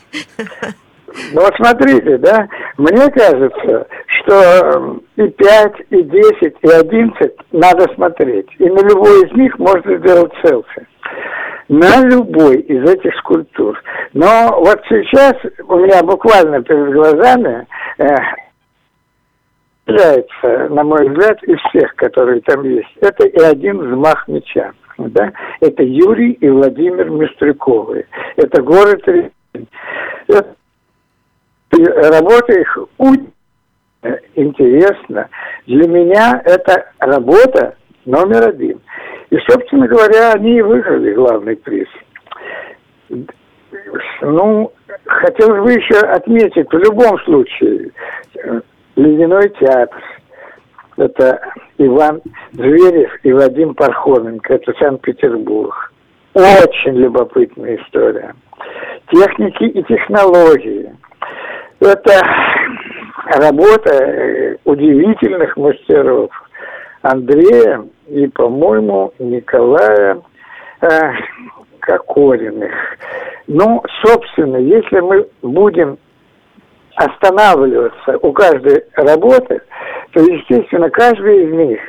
Ну 1.32 1.40
вот 1.40 1.54
смотрите, 1.56 2.18
да, 2.18 2.48
мне 2.76 3.10
кажется, 3.10 3.86
что 4.06 5.00
и 5.16 5.28
5, 5.28 5.72
и 5.90 6.02
10, 6.02 6.54
и 6.62 6.68
11 6.68 7.32
надо 7.52 7.94
смотреть. 7.94 8.48
И 8.58 8.68
на 8.68 8.80
любой 8.80 9.26
из 9.26 9.32
них 9.32 9.58
можно 9.58 9.96
сделать 9.98 10.32
селфи 10.44 10.86
на 11.68 12.00
любой 12.06 12.58
из 12.58 12.88
этих 12.88 13.14
скульптур. 13.16 13.76
Но 14.12 14.60
вот 14.60 14.80
сейчас 14.88 15.34
у 15.66 15.76
меня 15.78 16.02
буквально 16.02 16.62
перед 16.62 16.92
глазами 16.92 17.66
э, 17.98 18.14
на 20.68 20.84
мой 20.84 21.08
взгляд, 21.08 21.42
из 21.44 21.58
всех, 21.68 21.94
которые 21.96 22.40
там 22.42 22.62
есть, 22.64 22.96
это 23.00 23.26
и 23.26 23.38
один 23.40 23.78
взмах 23.78 24.26
меча. 24.28 24.72
Да? 24.98 25.32
Это 25.60 25.82
Юрий 25.82 26.32
и 26.32 26.48
Владимир 26.48 27.10
Мистрюковы. 27.10 28.06
Это 28.36 28.62
город 28.62 29.02
Работа 31.84 32.52
их 32.52 32.78
очень 32.98 33.32
интересна. 34.34 35.28
Для 35.66 35.88
меня 35.88 36.40
это 36.44 36.90
работа 36.98 37.76
номер 38.04 38.48
один. 38.48 38.80
И, 39.30 39.38
собственно 39.48 39.88
говоря, 39.88 40.32
они 40.32 40.58
и 40.58 40.62
выиграли 40.62 41.14
главный 41.14 41.56
приз. 41.56 41.88
Ну, 44.20 44.72
хотелось 45.06 45.62
бы 45.62 45.72
еще 45.72 45.98
отметить, 45.98 46.70
в 46.70 46.78
любом 46.78 47.18
случае, 47.20 47.90
Ледяной 48.94 49.48
театр, 49.60 50.02
это 50.96 51.40
Иван 51.78 52.22
Зверев 52.52 53.10
и 53.22 53.32
Вадим 53.32 53.74
Пархоменко, 53.74 54.54
это 54.54 54.72
Санкт-Петербург. 54.78 55.92
Очень 56.34 56.96
любопытная 56.96 57.76
история. 57.76 58.34
Техники 59.12 59.64
и 59.64 59.82
технологии. 59.84 60.90
Это 61.86 62.20
работа 63.38 63.94
э, 63.94 64.56
удивительных 64.64 65.56
мастеров. 65.56 66.30
Андрея 67.02 67.84
и, 68.08 68.26
по-моему, 68.26 69.12
Николая 69.20 70.20
э, 70.80 70.88
Кокориных. 71.78 72.72
Ну, 73.46 73.80
собственно, 74.04 74.56
если 74.56 74.98
мы 74.98 75.28
будем 75.42 75.96
останавливаться 76.96 78.18
у 78.20 78.32
каждой 78.32 78.82
работы, 78.94 79.60
то, 80.12 80.20
естественно, 80.22 80.90
каждый 80.90 81.44
из 81.44 81.52
них 81.52 81.80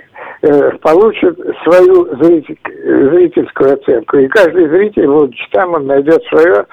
получит 0.81 1.39
свою 1.63 2.15
зритель, 2.17 2.59
зрительскую 2.63 3.73
оценку. 3.73 4.17
И 4.17 4.27
каждый 4.27 4.69
зритель, 4.69 5.07
вот 5.07 5.31
там 5.51 5.73
он 5.73 5.87
найдет 5.87 6.23
свое 6.29 6.65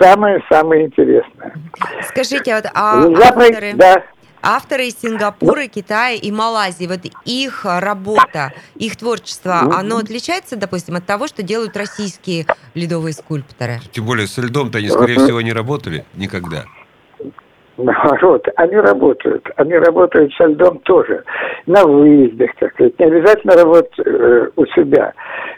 самое-самое 0.00 0.86
интересное. 0.86 1.54
Скажите, 2.02 2.54
вот, 2.54 2.64
а 2.74 3.04
авторы... 3.04 3.72
Да 3.74 4.02
авторы 4.42 4.86
из 4.86 5.00
Сингапура, 5.00 5.66
Китая 5.66 6.14
и 6.14 6.30
Малайзии, 6.30 6.86
вот 6.86 7.00
их 7.24 7.64
работа, 7.64 8.52
их 8.76 8.96
творчество, 8.96 9.60
ну, 9.64 9.72
оно 9.72 9.96
отличается, 9.98 10.56
допустим, 10.56 10.96
от 10.96 11.06
того, 11.06 11.26
что 11.26 11.42
делают 11.42 11.76
российские 11.76 12.46
ледовые 12.74 13.14
скульпторы? 13.14 13.80
Тем 13.92 14.06
более 14.06 14.26
со 14.26 14.40
льдом-то 14.40 14.78
они, 14.78 14.88
скорее 14.88 15.16
всего, 15.16 15.40
не 15.40 15.52
работали 15.52 16.04
никогда. 16.14 16.64
Наоборот, 17.78 18.44
они 18.56 18.74
работают. 18.74 19.48
Они 19.54 19.74
работают 19.74 20.32
со 20.34 20.46
льдом 20.46 20.78
тоже. 20.80 21.22
На 21.66 21.84
выездах, 21.84 22.50
так 22.58 22.72
сказать. 22.72 22.98
Не 22.98 23.06
обязательно 23.06 23.54
работать 23.54 23.98
э, 24.04 24.48
у 24.56 24.66
себя. 24.66 25.12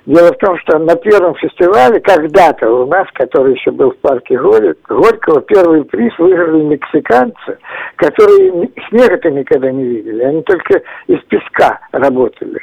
Дело 0.05 0.33
в 0.33 0.37
том, 0.39 0.59
что 0.59 0.79
на 0.79 0.97
первом 0.97 1.35
фестивале 1.37 1.99
когда-то 2.01 2.71
у 2.71 2.87
нас, 2.87 3.07
который 3.15 3.55
еще 3.55 3.71
был 3.71 3.93
в 3.93 3.99
парке 3.99 4.39
Горького, 4.39 5.41
первый 5.43 5.85
приз 5.85 6.13
выиграли 6.19 6.63
мексиканцы, 6.63 7.59
которые 7.97 8.71
снега-то 8.89 9.31
никогда 9.31 9.71
не 9.71 9.85
видели, 9.85 10.23
они 10.23 10.43
только 10.43 10.83
из 11.07 11.21
песка 11.29 11.81
работали. 11.93 12.59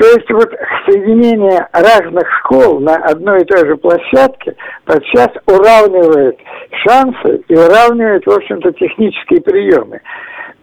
То 0.00 0.06
есть 0.08 0.30
вот 0.30 0.52
соединение 0.86 1.68
разных 1.72 2.26
школ 2.40 2.80
на 2.80 2.96
одной 2.96 3.42
и 3.42 3.44
той 3.44 3.66
же 3.66 3.76
площадке 3.76 4.54
подчас 4.84 5.28
уравнивает 5.46 6.38
шансы 6.86 7.42
и 7.48 7.54
уравнивает, 7.54 8.26
в 8.26 8.30
общем-то, 8.30 8.72
технические 8.96 9.40
приемы. 9.40 10.00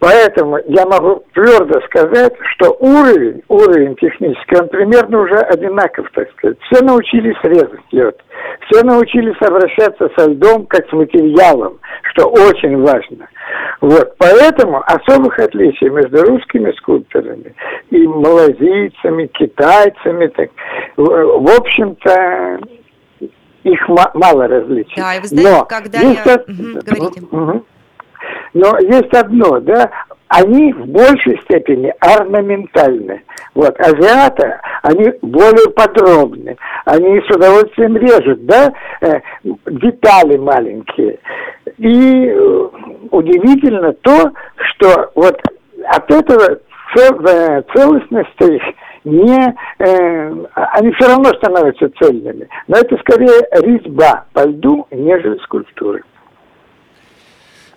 Поэтому 0.00 0.58
я 0.66 0.84
могу 0.84 1.24
твердо 1.32 1.80
сказать, 1.86 2.34
что 2.54 2.76
уровень, 2.80 3.42
уровень 3.48 3.96
технический, 3.96 4.56
он 4.60 4.68
примерно 4.68 5.22
уже 5.22 5.36
одинаков, 5.36 6.06
так 6.12 6.30
сказать. 6.32 6.58
Все 6.68 6.84
научились 6.84 7.36
резать 7.42 7.80
лед, 7.90 8.20
все 8.66 8.82
научились 8.84 9.40
обращаться 9.40 10.10
со 10.16 10.28
льдом 10.28 10.66
как 10.66 10.86
с 10.88 10.92
материалом, 10.92 11.78
что 12.10 12.26
очень 12.28 12.82
важно. 12.82 13.28
Вот, 13.80 14.14
поэтому 14.18 14.82
особых 14.84 15.38
отличий 15.38 15.88
между 15.88 16.22
русскими 16.22 16.72
скульпторами 16.72 17.54
и 17.90 18.06
малазийцами, 18.06 19.26
китайцами, 19.28 20.26
так, 20.26 20.50
в 20.96 21.60
общем-то, 21.60 22.58
их 23.62 23.88
мало 23.88 24.48
различий. 24.48 24.96
Да, 24.96 25.14
и 25.14 25.20
вы 25.20 25.26
знаете, 25.28 25.50
Но 25.50 25.64
когда 25.64 25.98
я... 26.00 26.44
Угу, 26.46 26.80
говорите. 26.84 27.22
Угу. 27.30 27.64
Но 28.54 28.78
есть 28.78 29.12
одно, 29.12 29.58
да, 29.60 29.90
они 30.28 30.72
в 30.72 30.86
большей 30.86 31.40
степени 31.42 31.92
орнаментальны. 32.00 33.22
Вот, 33.54 33.78
азиаты, 33.78 34.58
они 34.82 35.12
более 35.22 35.70
подробны, 35.70 36.56
они 36.84 37.20
с 37.20 37.36
удовольствием 37.36 37.96
режут, 37.96 38.46
да, 38.46 38.72
э, 39.00 39.20
детали 39.44 40.36
маленькие. 40.36 41.18
И 41.78 42.28
э, 42.28 42.68
удивительно 43.10 43.92
то, 43.92 44.32
что 44.56 45.10
вот 45.14 45.40
от 45.86 46.10
этого 46.10 46.58
э, 46.98 47.62
целостность 47.74 48.40
их 48.40 48.62
не, 49.04 49.54
э, 49.78 50.34
они 50.54 50.92
все 50.92 51.08
равно 51.08 51.30
становятся 51.34 51.90
цельными. 52.00 52.48
Но 52.68 52.78
это 52.78 52.96
скорее 52.98 53.46
резьба 53.62 54.24
по 54.32 54.44
льду, 54.46 54.86
нежели 54.90 55.38
скульптуры. 55.44 56.02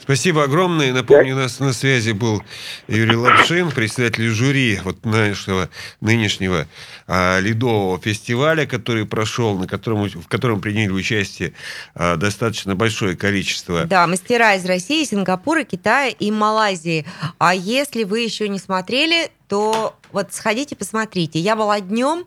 Спасибо 0.08 0.46
огромное. 0.46 0.93
Напомню, 0.93 1.36
у 1.36 1.38
нас 1.38 1.60
на 1.60 1.74
связи 1.74 2.12
был 2.12 2.41
Юрий 2.88 3.17
Лапшин, 3.17 3.72
председатель 3.72 4.30
жюри 4.30 4.80
вот 4.86 5.04
нашего 5.04 5.70
нынешнего 6.00 6.65
а, 7.08 7.41
ледового 7.41 8.00
фестиваля, 8.00 8.65
который 8.65 9.06
прошел, 9.06 9.58
на 9.58 9.67
котором, 9.67 10.08
в 10.08 10.30
котором 10.30 10.62
приняли 10.62 10.91
участие 10.91 11.52
а, 11.93 12.15
достаточно 12.15 12.74
большое 12.74 13.17
количество. 13.17 13.84
Да, 13.84 14.08
мастера 14.08 14.56
из 14.56 14.63
России, 14.63 15.04
Сингапура, 15.04 15.65
Китая 15.65 16.08
и 16.08 16.32
Малайзии. 16.32 17.06
А 17.38 17.54
если 17.54 18.06
вы 18.06 18.22
еще 18.22 18.48
не 18.48 18.60
смотрели, 18.60 19.30
то 19.50 19.93
вот 20.13 20.30
сходите, 20.32 20.78
посмотрите. 20.78 21.38
Я 21.39 21.58
была 21.58 21.82
днем, 21.82 22.24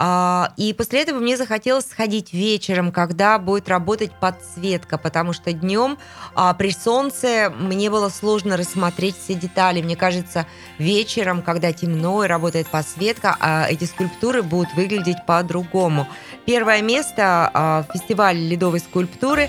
и 0.00 0.74
после 0.76 1.02
этого 1.02 1.20
мне 1.20 1.36
захотелось 1.36 1.86
сходить 1.86 2.32
вечером, 2.32 2.90
когда 2.90 3.38
будет 3.38 3.68
работать 3.68 4.10
подсветка, 4.10 4.98
потому 4.98 5.32
что 5.32 5.52
днем 5.52 5.98
а, 6.34 6.52
при 6.54 6.72
солнце 6.72 7.52
мне 7.56 7.90
было 7.90 8.08
сложно 8.08 8.56
рассмотреть 8.56 9.16
все 9.16 9.34
детали. 9.34 9.82
Мне 9.82 9.94
кажется, 9.94 10.46
вечером, 10.78 11.42
когда 11.42 11.72
темно 11.72 12.24
и 12.24 12.28
работает 12.28 12.66
подсветка, 12.66 13.36
а, 13.38 13.66
эти 13.70 13.84
скульптуры 13.84 14.42
будут 14.42 14.74
выглядеть 14.74 15.24
по-другому. 15.26 16.08
Первое 16.44 16.82
место 16.82 17.86
фестиваля 17.94 18.38
ледовой 18.38 18.80
скульптуры 18.80 19.48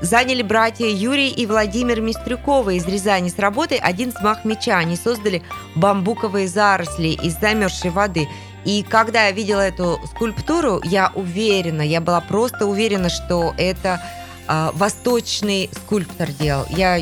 заняли 0.00 0.42
братья 0.42 0.86
Юрий 0.86 1.30
и 1.30 1.46
Владимир 1.46 2.00
Мистрюковы 2.00 2.76
из 2.76 2.86
Рязани 2.86 3.30
с 3.30 3.38
работой 3.38 3.78
«Один 3.78 4.10
взмах 4.10 4.44
меча». 4.44 4.76
Они 4.76 4.94
создали 4.94 5.42
бамбуковые 5.74 6.46
заросли 6.46 7.08
из 7.08 7.40
замерзшей 7.40 7.90
воды– 7.90 8.28
и 8.68 8.82
когда 8.82 9.28
я 9.28 9.32
видела 9.32 9.62
эту 9.62 9.98
скульптуру, 10.14 10.82
я 10.84 11.10
уверена, 11.14 11.80
я 11.80 12.02
была 12.02 12.20
просто 12.20 12.66
уверена, 12.66 13.08
что 13.08 13.54
это 13.56 13.98
э, 14.46 14.70
восточный 14.74 15.70
скульптор 15.72 16.28
делал. 16.32 16.66
Я 16.68 16.98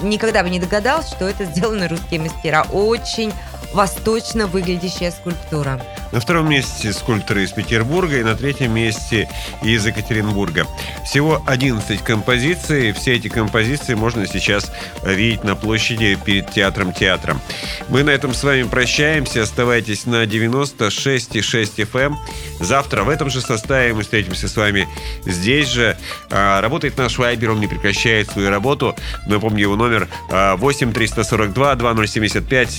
никогда 0.00 0.42
бы 0.42 0.48
не 0.48 0.58
догадалась, 0.58 1.08
что 1.08 1.28
это 1.28 1.44
сделаны 1.44 1.88
русские 1.88 2.20
мастера. 2.20 2.66
Очень 2.72 3.34
восточно 3.72 4.46
выглядящая 4.46 5.10
скульптура. 5.10 5.80
На 6.12 6.20
втором 6.20 6.48
месте 6.48 6.92
скульпторы 6.92 7.44
из 7.44 7.52
Петербурга 7.52 8.18
и 8.18 8.22
на 8.22 8.34
третьем 8.36 8.72
месте 8.72 9.28
из 9.62 9.84
Екатеринбурга. 9.84 10.66
Всего 11.04 11.42
11 11.46 12.02
композиций. 12.02 12.92
Все 12.92 13.16
эти 13.16 13.28
композиции 13.28 13.94
можно 13.94 14.26
сейчас 14.26 14.70
видеть 15.04 15.44
на 15.44 15.56
площади 15.56 16.16
перед 16.24 16.50
театром 16.50 16.92
театром. 16.92 17.40
Мы 17.88 18.02
на 18.02 18.10
этом 18.10 18.34
с 18.34 18.44
вами 18.44 18.62
прощаемся. 18.62 19.42
Оставайтесь 19.42 20.06
на 20.06 20.24
96,6 20.24 21.76
FM. 21.76 22.06
Эм. 22.06 22.16
Завтра 22.60 23.02
в 23.02 23.08
этом 23.08 23.30
же 23.30 23.40
составе 23.40 23.92
мы 23.92 24.02
встретимся 24.02 24.48
с 24.48 24.56
вами 24.56 24.88
здесь 25.24 25.68
же. 25.68 25.96
А, 26.30 26.60
работает 26.60 26.96
наш 26.96 27.18
вайбер, 27.18 27.50
он 27.50 27.60
не 27.60 27.66
прекращает 27.66 28.30
свою 28.30 28.50
работу. 28.50 28.94
Напомню 29.26 29.62
его 29.62 29.76
номер 29.76 30.08
8 30.30 30.92
342 30.92 31.74
2075 31.74 32.70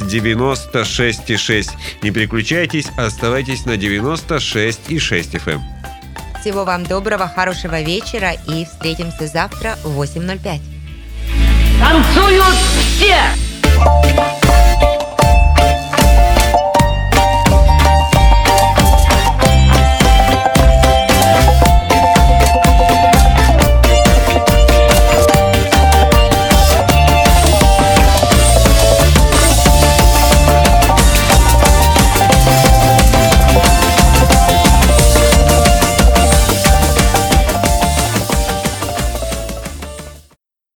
96,6. 0.81 1.69
Не 2.01 2.11
переключайтесь, 2.11 2.87
оставайтесь 2.97 3.65
на 3.65 3.71
96,6 3.71 5.39
FM. 5.43 5.61
Всего 6.41 6.63
вам 6.63 6.83
доброго, 6.83 7.27
хорошего 7.27 7.81
вечера 7.81 8.33
и 8.47 8.65
встретимся 8.65 9.27
завтра 9.27 9.77
в 9.83 10.01
8.05. 10.01 10.61
Танцуют 11.79 12.55
все! 12.97 14.46